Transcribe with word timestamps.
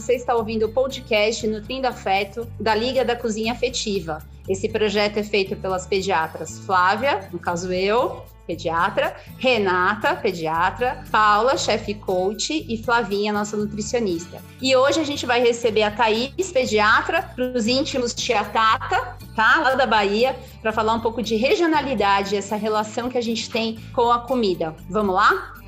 você 0.00 0.14
está 0.14 0.34
ouvindo 0.34 0.64
o 0.64 0.72
podcast 0.72 1.46
Nutrindo 1.46 1.86
Afeto 1.86 2.50
da 2.58 2.74
Liga 2.74 3.04
da 3.04 3.14
Cozinha 3.14 3.52
Afetiva. 3.52 4.26
Esse 4.48 4.66
projeto 4.66 5.18
é 5.18 5.22
feito 5.22 5.54
pelas 5.56 5.86
pediatras 5.86 6.58
Flávia, 6.60 7.28
no 7.30 7.38
caso 7.38 7.70
eu, 7.70 8.24
pediatra, 8.46 9.14
Renata, 9.36 10.16
pediatra, 10.16 11.04
Paula, 11.10 11.58
chefe 11.58 11.92
coach 11.92 12.64
e 12.66 12.82
Flavinha, 12.82 13.30
nossa 13.30 13.58
nutricionista. 13.58 14.42
E 14.60 14.74
hoje 14.74 15.00
a 15.00 15.04
gente 15.04 15.26
vai 15.26 15.42
receber 15.42 15.82
a 15.82 15.90
Thaís, 15.90 16.50
pediatra, 16.50 17.22
para 17.22 17.44
os 17.44 17.66
íntimos 17.66 18.14
Tia 18.14 18.42
Tata, 18.42 19.18
tá? 19.36 19.60
Lá 19.60 19.74
da 19.74 19.86
Bahia, 19.86 20.34
para 20.62 20.72
falar 20.72 20.94
um 20.94 21.00
pouco 21.00 21.22
de 21.22 21.36
regionalidade, 21.36 22.36
essa 22.36 22.56
relação 22.56 23.10
que 23.10 23.18
a 23.18 23.22
gente 23.22 23.50
tem 23.50 23.78
com 23.92 24.10
a 24.10 24.20
comida. 24.20 24.74
Vamos 24.88 25.14
lá? 25.14 25.59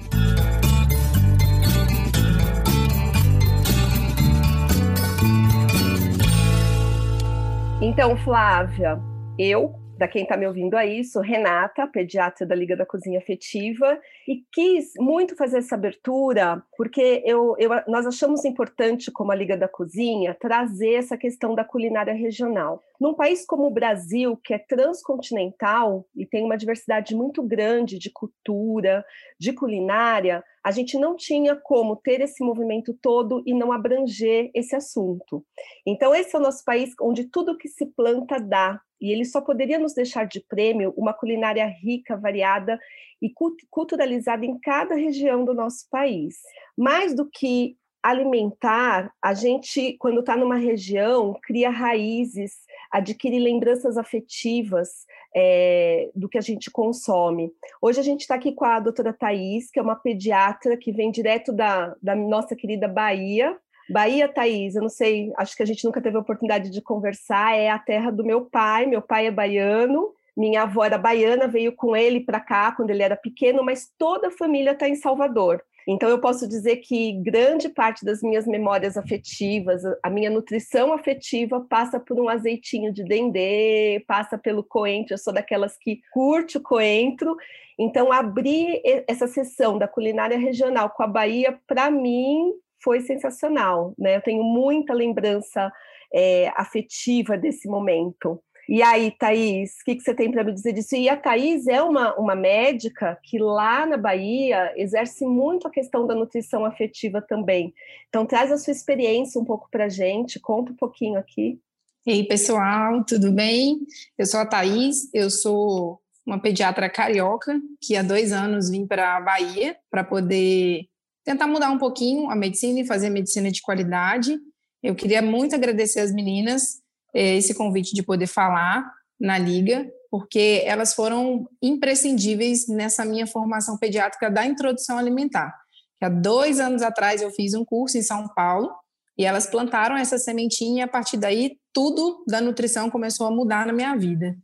Então, 7.85 8.17
Flávia, 8.17 8.97
eu 9.37 9.75
para 9.99 10.09
quem 10.09 10.23
está 10.25 10.37
me 10.37 10.47
ouvindo 10.49 10.75
aí, 10.75 11.05
sou 11.05 11.23
Renata, 11.23 11.87
pediatra 11.87 12.45
da 12.45 12.57
Liga 12.57 12.77
da 12.77 12.85
Cozinha 12.85 13.21
Afetiva, 13.21 14.01
e 14.27 14.45
quis 14.53 14.95
muito 14.99 15.37
fazer 15.37 15.59
essa 15.59 15.77
abertura 15.77 16.61
porque 16.77 17.23
eu, 17.25 17.55
eu, 17.57 17.71
nós 17.87 18.05
achamos 18.05 18.45
importante, 18.45 19.13
como 19.13 19.31
a 19.31 19.35
Liga 19.35 19.57
da 19.57 19.69
Cozinha, 19.69 20.35
trazer 20.35 20.95
essa 20.95 21.17
questão 21.17 21.55
da 21.55 21.65
culinária 21.65 22.13
regional. 22.15 22.83
Num 23.03 23.15
país 23.15 23.45
como 23.45 23.67
o 23.67 23.71
Brasil, 23.71 24.37
que 24.37 24.55
é 24.55 24.59
transcontinental 24.61 26.07
e 26.15 26.25
tem 26.25 26.45
uma 26.45 26.57
diversidade 26.57 27.17
muito 27.17 27.43
grande 27.43 27.99
de 27.99 28.09
cultura, 28.09 29.05
de 29.37 29.53
culinária, 29.53 30.45
a 30.63 30.71
gente 30.71 30.97
não 30.97 31.17
tinha 31.17 31.57
como 31.57 31.97
ter 31.97 32.21
esse 32.21 32.45
movimento 32.45 32.97
todo 33.03 33.43
e 33.45 33.53
não 33.53 33.73
abranger 33.73 34.53
esse 34.55 34.77
assunto. 34.77 35.45
Então, 35.85 36.15
esse 36.15 36.37
é 36.37 36.39
o 36.39 36.43
nosso 36.43 36.65
país 36.65 36.95
onde 37.01 37.25
tudo 37.25 37.59
que 37.59 37.67
se 37.67 37.87
planta 37.87 38.39
dá, 38.39 38.81
e 39.01 39.11
ele 39.11 39.25
só 39.25 39.41
poderia 39.41 39.81
nos 39.81 39.95
deixar 39.95 40.25
de 40.25 40.39
prêmio 40.39 40.95
uma 40.97 41.13
culinária 41.13 41.67
rica, 41.67 42.17
variada 42.17 42.79
e 43.21 43.29
culturalizada 43.69 44.47
em 44.47 44.57
cada 44.61 44.95
região 44.95 45.45
do 45.45 45.53
nosso 45.53 45.89
país. 45.91 46.37
Mais 46.79 47.17
do 47.17 47.29
que 47.29 47.77
alimentar, 48.03 49.13
a 49.23 49.33
gente, 49.33 49.97
quando 49.99 50.21
está 50.21 50.37
numa 50.37 50.57
região, 50.57 51.39
cria 51.43 51.71
raízes, 51.71 52.57
adquire 52.91 53.39
lembranças 53.39 53.97
afetivas 53.97 55.07
é, 55.35 56.11
do 56.15 56.29
que 56.29 56.37
a 56.37 56.41
gente 56.41 56.71
consome. 56.71 57.53
Hoje 57.81 58.01
a 58.01 58.03
gente 58.03 58.23
está 58.23 58.35
aqui 58.35 58.53
com 58.53 58.65
a 58.65 58.81
doutora 58.81 59.13
Thais, 59.13 59.71
que 59.71 59.79
é 59.79 59.83
uma 59.83 59.97
pediatra 59.97 60.77
que 60.77 60.93
vem 60.93 61.11
direto 61.11 61.53
da, 61.53 61.95
da 62.03 62.15
nossa 62.15 62.57
querida 62.57 62.89
Bahia, 62.89 63.57
Bahia, 63.91 64.29
Thaís, 64.29 64.75
eu 64.75 64.83
não 64.83 64.89
sei, 64.89 65.33
acho 65.37 65.57
que 65.57 65.63
a 65.63 65.67
gente 65.67 65.85
nunca 65.85 66.01
teve 66.01 66.17
a 66.17 66.21
oportunidade 66.21 66.71
de 66.71 66.81
conversar, 66.81 67.57
é 67.57 67.69
a 67.69 67.79
terra 67.79 68.11
do 68.11 68.25
meu 68.25 68.43
pai, 68.43 68.87
meu 68.87 69.03
pai 69.03 69.27
é 69.27 69.31
baiano, 69.31 70.15
minha 70.37 70.63
avó 70.63 70.85
era 70.85 70.97
baiana, 70.97 71.47
veio 71.47 71.73
com 71.75 71.95
ele 71.95 72.21
para 72.21 72.41
cá 72.41 72.73
quando 72.73 72.91
ele 72.91 73.03
era 73.03 73.17
pequeno, 73.17 73.63
mas 73.63 73.91
toda 73.99 74.29
a 74.29 74.31
família 74.31 74.71
está 74.71 74.89
em 74.89 74.95
Salvador. 74.95 75.63
Então, 75.87 76.09
eu 76.09 76.21
posso 76.21 76.49
dizer 76.49 76.77
que 76.77 77.13
grande 77.23 77.69
parte 77.69 78.05
das 78.05 78.23
minhas 78.23 78.47
memórias 78.47 78.97
afetivas, 78.97 79.83
a 80.03 80.09
minha 80.09 80.31
nutrição 80.31 80.93
afetiva 80.93 81.61
passa 81.69 81.99
por 81.99 82.21
um 82.21 82.29
azeitinho 82.29 82.93
de 82.93 83.05
dendê, 83.05 84.05
passa 84.07 84.39
pelo 84.39 84.63
coentro. 84.63 85.15
Eu 85.15 85.19
sou 85.19 85.33
daquelas 85.33 85.77
que 85.77 86.01
curte 86.13 86.59
o 86.59 86.63
coentro. 86.63 87.37
Então, 87.79 88.13
abrir 88.13 88.81
essa 89.09 89.27
sessão 89.27 89.79
da 89.79 89.89
culinária 89.89 90.39
regional 90.39 90.91
com 90.91 91.03
a 91.03 91.07
Bahia, 91.07 91.59
para 91.67 91.91
mim, 91.91 92.53
foi 92.83 93.01
sensacional, 93.01 93.95
né? 93.99 94.17
Eu 94.17 94.23
tenho 94.23 94.43
muita 94.43 94.93
lembrança 94.93 95.73
é, 96.13 96.53
afetiva 96.57 97.37
desse 97.37 97.69
momento. 97.69 98.41
E 98.69 98.83
aí, 98.83 99.11
Thaís, 99.11 99.73
o 99.81 99.85
que, 99.85 99.97
que 99.97 100.03
você 100.03 100.15
tem 100.15 100.31
para 100.31 100.45
me 100.45 100.53
dizer 100.53 100.73
disso? 100.73 100.95
E 100.95 101.09
a 101.09 101.17
Thaís 101.17 101.67
é 101.67 101.83
uma, 101.83 102.15
uma 102.15 102.35
médica 102.35 103.19
que 103.23 103.39
lá 103.39 103.85
na 103.85 103.97
Bahia 103.97 104.73
exerce 104.77 105.27
muito 105.27 105.67
a 105.67 105.71
questão 105.71 106.07
da 106.07 106.15
nutrição 106.15 106.65
afetiva 106.65 107.21
também. 107.21 107.75
Então, 108.09 108.25
traz 108.25 108.53
a 108.53 108.59
sua 108.59 108.73
experiência 108.73 109.41
um 109.41 109.45
pouco 109.45 109.69
para 109.71 109.87
a 109.87 109.89
gente, 109.89 110.39
conta 110.39 110.73
um 110.73 110.77
pouquinho 110.77 111.19
aqui. 111.19 111.61
Ei, 112.07 112.25
pessoal, 112.25 113.05
tudo 113.05 113.33
bem? 113.33 113.81
Eu 114.19 114.27
sou 114.27 114.41
a 114.41 114.47
Thaís, 114.47 115.09
eu 115.13 115.31
sou 115.31 116.01
uma 116.27 116.41
pediatra 116.41 116.89
carioca 116.89 117.61
que 117.81 117.97
há 117.97 118.03
dois 118.03 118.33
anos 118.33 118.71
vim 118.71 118.87
para 118.87 119.17
a 119.17 119.21
Bahia 119.21 119.77
para 119.91 120.05
poder 120.05 120.87
tentar 121.25 121.47
mudar 121.47 121.71
um 121.71 121.79
pouquinho 121.79 122.31
a 122.31 122.37
medicina 122.37 122.81
e 122.81 122.87
fazer 122.87 123.11
medicina 123.11 123.51
de 123.51 123.63
qualidade. 123.63 124.37
Eu 124.83 124.95
queria 124.95 125.23
muito 125.23 125.55
agradecer 125.55 126.01
às 126.01 126.13
meninas 126.13 126.82
esse 127.15 127.55
convite 127.55 127.95
de 127.95 128.03
poder 128.03 128.27
falar 128.27 128.91
na 129.21 129.39
liga, 129.39 129.89
porque 130.11 130.63
elas 130.67 130.95
foram 130.95 131.49
imprescindíveis 131.63 132.69
nessa 132.69 133.05
minha 133.05 133.27
formação 133.27 133.79
pediátrica 133.79 134.31
da 134.31 134.45
introdução 134.45 134.99
alimentar. 134.99 135.55
Há 136.01 136.09
dois 136.09 136.59
anos 136.59 136.83
atrás 136.83 137.23
eu 137.23 137.31
fiz 137.31 137.55
um 137.55 137.65
curso 137.65 137.97
em 137.97 138.03
São 138.03 138.27
Paulo 138.35 138.71
e 139.17 139.25
elas 139.25 139.47
plantaram 139.47 139.97
essa 139.97 140.19
sementinha 140.19 140.81
e 140.81 140.83
a 140.83 140.89
partir 140.89 141.17
daí 141.17 141.57
tudo 141.73 142.25
da 142.27 142.41
nutrição 142.41 142.91
começou 142.91 143.27
a 143.27 143.31
mudar 143.31 143.67
na 143.67 143.73
minha 143.73 143.95
vida. 143.97 144.35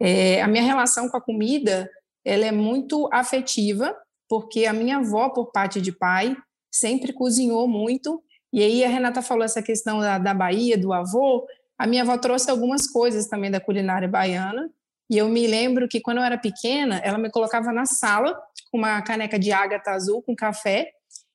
É, 0.00 0.42
a 0.42 0.46
minha 0.46 0.62
relação 0.62 1.08
com 1.08 1.16
a 1.16 1.20
comida 1.20 1.90
ela 2.24 2.44
é 2.44 2.52
muito 2.52 3.08
afetiva 3.10 3.96
porque 4.28 4.66
a 4.66 4.72
minha 4.72 4.98
avó, 4.98 5.30
por 5.30 5.50
parte 5.50 5.80
de 5.80 5.90
pai, 5.90 6.36
sempre 6.70 7.12
cozinhou 7.12 7.66
muito. 7.66 8.22
E 8.52 8.62
aí 8.62 8.84
a 8.84 8.88
Renata 8.88 9.22
falou 9.22 9.44
essa 9.44 9.62
questão 9.62 10.00
da, 10.00 10.18
da 10.18 10.34
Bahia, 10.34 10.76
do 10.76 10.92
avô. 10.92 11.46
A 11.78 11.86
minha 11.86 12.02
avó 12.02 12.18
trouxe 12.18 12.50
algumas 12.50 12.90
coisas 12.90 13.28
também 13.28 13.50
da 13.50 13.60
culinária 13.60 14.08
baiana. 14.08 14.68
E 15.10 15.16
eu 15.16 15.28
me 15.28 15.46
lembro 15.46 15.88
que 15.88 16.00
quando 16.00 16.18
eu 16.18 16.24
era 16.24 16.36
pequena, 16.36 17.00
ela 17.04 17.16
me 17.16 17.30
colocava 17.30 17.72
na 17.72 17.86
sala 17.86 18.38
com 18.70 18.78
uma 18.78 19.00
caneca 19.00 19.38
de 19.38 19.52
ágata 19.52 19.92
azul 19.92 20.22
com 20.22 20.36
café 20.36 20.90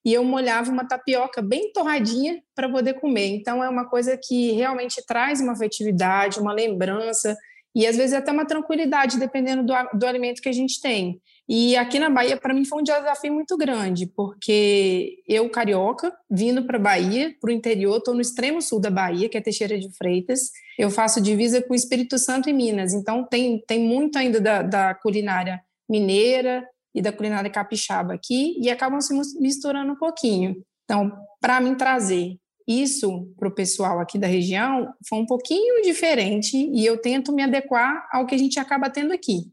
e 0.06 0.14
eu 0.14 0.24
molhava 0.24 0.70
uma 0.70 0.86
tapioca 0.86 1.42
bem 1.42 1.72
torradinha 1.72 2.44
para 2.54 2.70
poder 2.70 2.96
comer. 2.96 3.28
Então 3.28 3.64
é 3.64 3.70
uma 3.70 3.90
coisa 3.90 4.20
que 4.22 4.52
realmente 4.52 5.02
traz 5.08 5.40
uma 5.40 5.54
afetividade, 5.54 6.40
uma 6.40 6.54
lembrança 6.54 7.36
e 7.76 7.88
às 7.88 7.98
vezes 7.98 8.14
até 8.14 8.32
uma 8.32 8.46
tranquilidade, 8.46 9.18
dependendo 9.18 9.64
do, 9.64 9.74
do 9.98 10.06
alimento 10.06 10.42
que 10.42 10.50
a 10.50 10.54
gente 10.54 10.80
tem. 10.80 11.20
E 11.48 11.76
aqui 11.76 12.00
na 12.00 12.10
Bahia, 12.10 12.38
para 12.38 12.54
mim, 12.54 12.64
foi 12.64 12.80
um 12.80 12.84
desafio 12.84 13.34
muito 13.34 13.58
grande, 13.58 14.08
porque 14.08 15.18
eu, 15.28 15.50
carioca, 15.50 16.16
vindo 16.30 16.66
para 16.66 16.78
a 16.78 16.82
Bahia, 16.82 17.36
para 17.42 17.50
o 17.50 17.54
interior, 17.54 17.98
estou 17.98 18.14
no 18.14 18.22
extremo 18.22 18.62
sul 18.62 18.80
da 18.80 18.90
Bahia, 18.90 19.28
que 19.28 19.38
é 19.38 19.42
Teixeira 19.42 19.78
de 19.78 19.92
Freitas, 19.98 20.52
eu 20.78 20.90
faço 20.90 21.20
divisa 21.20 21.62
com 21.62 21.74
Espírito 21.74 22.18
Santo 22.18 22.50
e 22.50 22.54
Minas, 22.54 22.94
então 22.94 23.26
tem, 23.26 23.62
tem 23.68 23.80
muito 23.80 24.18
ainda 24.18 24.40
da, 24.40 24.62
da 24.62 24.94
culinária 24.96 25.62
mineira 25.90 26.66
e 26.96 27.02
da 27.02 27.12
culinária 27.12 27.50
capixaba 27.50 28.14
aqui, 28.14 28.56
e 28.62 28.70
acabam 28.70 29.02
se 29.02 29.14
misturando 29.40 29.92
um 29.92 29.98
pouquinho. 29.98 30.56
Então, 30.86 31.12
para 31.42 31.60
mim 31.60 31.76
trazer 31.76 32.38
isso 32.68 33.28
para 33.38 33.48
o 33.48 33.54
pessoal 33.54 34.00
aqui 34.00 34.18
da 34.18 34.28
região 34.28 34.94
foi 35.08 35.20
um 35.20 35.26
pouquinho 35.26 35.82
diferente 35.82 36.58
e 36.58 36.86
eu 36.86 36.98
tento 36.98 37.32
me 37.34 37.44
adequar 37.44 38.08
ao 38.12 38.26
que 38.26 38.36
a 38.36 38.38
gente 38.38 38.60
acaba 38.60 38.90
tendo 38.90 39.14
aqui. 39.14 39.52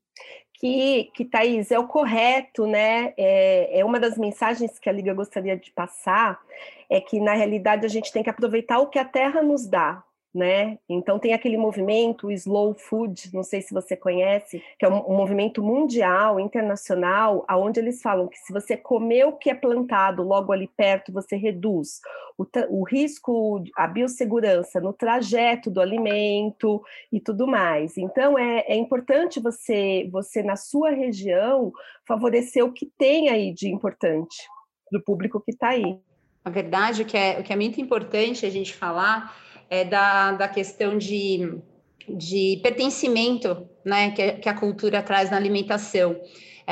Que, 0.54 1.10
que 1.15 1.25
Thaís, 1.25 1.71
é 1.71 1.78
o 1.78 1.87
correto, 1.87 2.66
né? 2.66 3.15
É, 3.16 3.81
é 3.81 3.84
uma 3.84 3.98
das 3.98 4.19
mensagens 4.19 4.78
que 4.78 4.91
a 4.91 4.93
Liga 4.93 5.15
gostaria 5.15 5.56
de 5.56 5.71
passar, 5.71 6.38
é 6.88 7.00
que, 7.00 7.19
na 7.19 7.32
realidade, 7.32 7.87
a 7.87 7.88
gente 7.88 8.12
tem 8.12 8.22
que 8.22 8.28
aproveitar 8.28 8.78
o 8.78 8.88
que 8.88 8.98
a 8.98 9.04
terra 9.04 9.42
nos 9.42 9.66
dá, 9.66 10.04
né? 10.32 10.78
Então 10.88 11.18
tem 11.18 11.32
aquele 11.32 11.56
movimento, 11.56 12.30
Slow 12.30 12.74
Food, 12.74 13.30
não 13.34 13.42
sei 13.42 13.60
se 13.60 13.74
você 13.74 13.96
conhece, 13.96 14.62
que 14.78 14.84
é 14.84 14.88
um, 14.88 15.16
movimento 15.16 15.60
mundial, 15.62 16.38
internacional, 16.38 17.44
aonde 17.48 17.80
eles 17.80 18.00
falam 18.00 18.28
que 18.28 18.38
se 18.38 18.53
você 18.53 18.77
comer 18.77 19.24
o 19.24 19.32
que 19.32 19.50
é 19.50 19.54
plantado 19.54 20.22
logo 20.22 20.53
ali 20.53 20.68
perto, 20.68 21.12
você 21.12 21.36
reduz 21.36 22.00
o, 22.38 22.47
o 22.68 22.84
risco, 22.84 23.65
a 23.77 23.88
biossegurança 23.88 24.80
no 24.80 24.92
trajeto 24.92 25.68
do 25.68 25.80
alimento 25.80 26.80
e 27.12 27.18
tudo 27.18 27.47
mais. 27.47 27.98
Então 27.98 28.38
é, 28.38 28.60
é 28.68 28.76
importante 28.76 29.41
você, 29.41 30.09
você 30.12 30.44
na 30.44 30.54
sua 30.54 30.91
região 30.91 31.72
favorecer 32.06 32.65
o 32.65 32.72
que 32.72 32.86
tem 32.86 33.28
aí 33.28 33.53
de 33.53 33.68
importante 33.68 34.36
do 34.92 35.03
público 35.03 35.41
que 35.41 35.50
está 35.50 35.71
aí. 35.71 35.98
A 36.44 36.50
verdade, 36.50 37.04
que 37.04 37.16
é, 37.16 37.38
o 37.38 37.42
que 37.42 37.53
é 37.53 37.56
muito 37.56 37.80
importante 37.80 38.47
a 38.47 38.50
gente 38.50 38.74
falar 38.74 39.36
é 39.71 39.84
da, 39.84 40.33
da 40.33 40.49
questão 40.49 40.99
de, 40.99 41.59
de 42.09 42.61
pertencimento 42.63 43.69
né, 43.84 44.11
que, 44.11 44.33
que 44.33 44.49
a 44.49 44.55
cultura 44.55 45.01
traz 45.03 45.31
na 45.31 45.37
alimentação. 45.37 46.21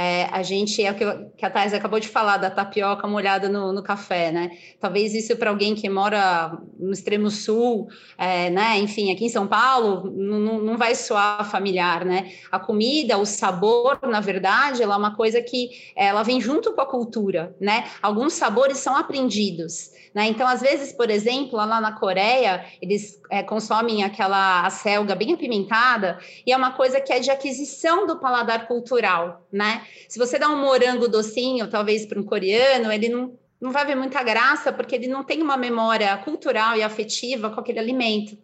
É, 0.01 0.29
a 0.31 0.45
gente, 0.45 0.81
é 0.81 0.93
o 0.93 0.95
que 1.37 1.45
a 1.45 1.51
Thais 1.51 1.75
acabou 1.75 1.99
de 1.99 2.07
falar, 2.07 2.37
da 2.37 2.49
tapioca 2.49 3.09
molhada 3.09 3.49
no, 3.49 3.73
no 3.73 3.83
café, 3.83 4.31
né? 4.31 4.53
Talvez 4.79 5.13
isso 5.13 5.37
para 5.37 5.51
alguém 5.51 5.75
que 5.75 5.89
mora 5.89 6.57
no 6.79 6.93
extremo 6.93 7.29
sul, 7.33 7.89
é, 8.17 8.49
né? 8.49 8.79
Enfim, 8.79 9.11
aqui 9.11 9.25
em 9.25 9.29
São 9.29 9.49
Paulo, 9.49 10.09
não, 10.09 10.61
não 10.61 10.79
vai 10.79 10.95
soar 10.95 11.51
familiar, 11.51 12.05
né? 12.05 12.31
A 12.49 12.61
comida, 12.61 13.19
o 13.19 13.27
sabor, 13.27 13.99
na 14.03 14.21
verdade, 14.21 14.85
ela 14.85 14.95
é 14.95 14.97
uma 14.97 15.17
coisa 15.17 15.43
que 15.43 15.71
ela 15.97 16.23
vem 16.23 16.41
junto 16.41 16.73
com 16.73 16.81
a 16.81 16.87
cultura, 16.87 17.57
né? 17.61 17.85
Alguns 18.01 18.35
sabores 18.35 18.79
são 18.79 18.97
aprendidos. 18.97 19.91
Né? 20.15 20.27
Então, 20.27 20.47
às 20.47 20.61
vezes, 20.61 20.93
por 20.93 21.11
exemplo, 21.11 21.57
lá 21.57 21.81
na 21.81 21.93
Coreia, 21.93 22.65
eles 22.81 23.21
é, 23.31 23.43
consomem 23.43 24.03
aquela 24.03 24.65
acelga 24.67 25.15
bem 25.15 25.35
apimentada, 25.35 26.19
e 26.47 26.53
é 26.53 26.57
uma 26.57 26.73
coisa 26.73 27.01
que 27.01 27.13
é 27.13 27.21
de 27.21 27.31
aquisição 27.31 28.07
do 28.07 28.19
paladar 28.19 28.67
cultural, 28.67 29.47
né? 29.53 29.83
Se 30.09 30.19
você 30.19 30.39
dá 30.39 30.49
um 30.49 30.61
morango 30.61 31.09
docinho, 31.09 31.69
talvez 31.69 32.07
para 32.07 32.19
um 32.19 32.25
coreano, 32.25 32.93
ele 32.93 33.09
não, 33.09 33.39
não 33.61 33.73
vai 33.73 33.85
ver 33.87 33.95
muita 33.95 34.23
graça, 34.23 34.73
porque 34.73 34.95
ele 34.95 35.09
não 35.09 35.25
tem 35.25 35.43
uma 35.43 35.57
memória 35.57 36.17
cultural 36.19 36.77
e 36.77 36.83
afetiva 36.83 37.51
com 37.51 37.61
aquele 37.61 37.79
alimento. 37.79 38.37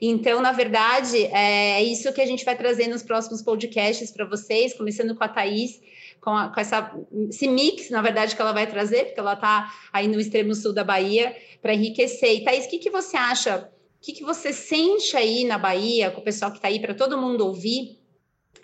Então, 0.00 0.40
na 0.40 0.52
verdade, 0.52 1.24
é 1.26 1.82
isso 1.82 2.12
que 2.12 2.20
a 2.20 2.26
gente 2.26 2.44
vai 2.44 2.56
trazer 2.56 2.88
nos 2.88 3.02
próximos 3.02 3.42
podcasts 3.42 4.10
para 4.10 4.24
vocês, 4.24 4.74
começando 4.74 5.14
com 5.14 5.24
a 5.24 5.28
Thaís, 5.28 5.80
com, 6.20 6.30
a, 6.30 6.48
com 6.48 6.60
essa, 6.60 6.94
esse 7.28 7.46
mix, 7.46 7.90
na 7.90 8.02
verdade, 8.02 8.34
que 8.34 8.40
ela 8.40 8.52
vai 8.52 8.66
trazer, 8.66 9.06
porque 9.06 9.20
ela 9.20 9.34
está 9.34 9.72
aí 9.92 10.08
no 10.08 10.20
extremo 10.20 10.54
sul 10.54 10.72
da 10.72 10.82
Bahia, 10.82 11.36
para 11.60 11.74
enriquecer. 11.74 12.34
E, 12.34 12.44
Thaís, 12.44 12.66
o 12.66 12.70
que, 12.70 12.78
que 12.78 12.90
você 12.90 13.16
acha? 13.16 13.70
O 13.98 14.04
que, 14.04 14.12
que 14.12 14.24
você 14.24 14.52
sente 14.52 15.16
aí 15.16 15.44
na 15.44 15.58
Bahia, 15.58 16.10
com 16.10 16.20
o 16.20 16.24
pessoal 16.24 16.50
que 16.50 16.58
está 16.58 16.68
aí, 16.68 16.80
para 16.80 16.94
todo 16.94 17.16
mundo 17.16 17.46
ouvir? 17.46 17.98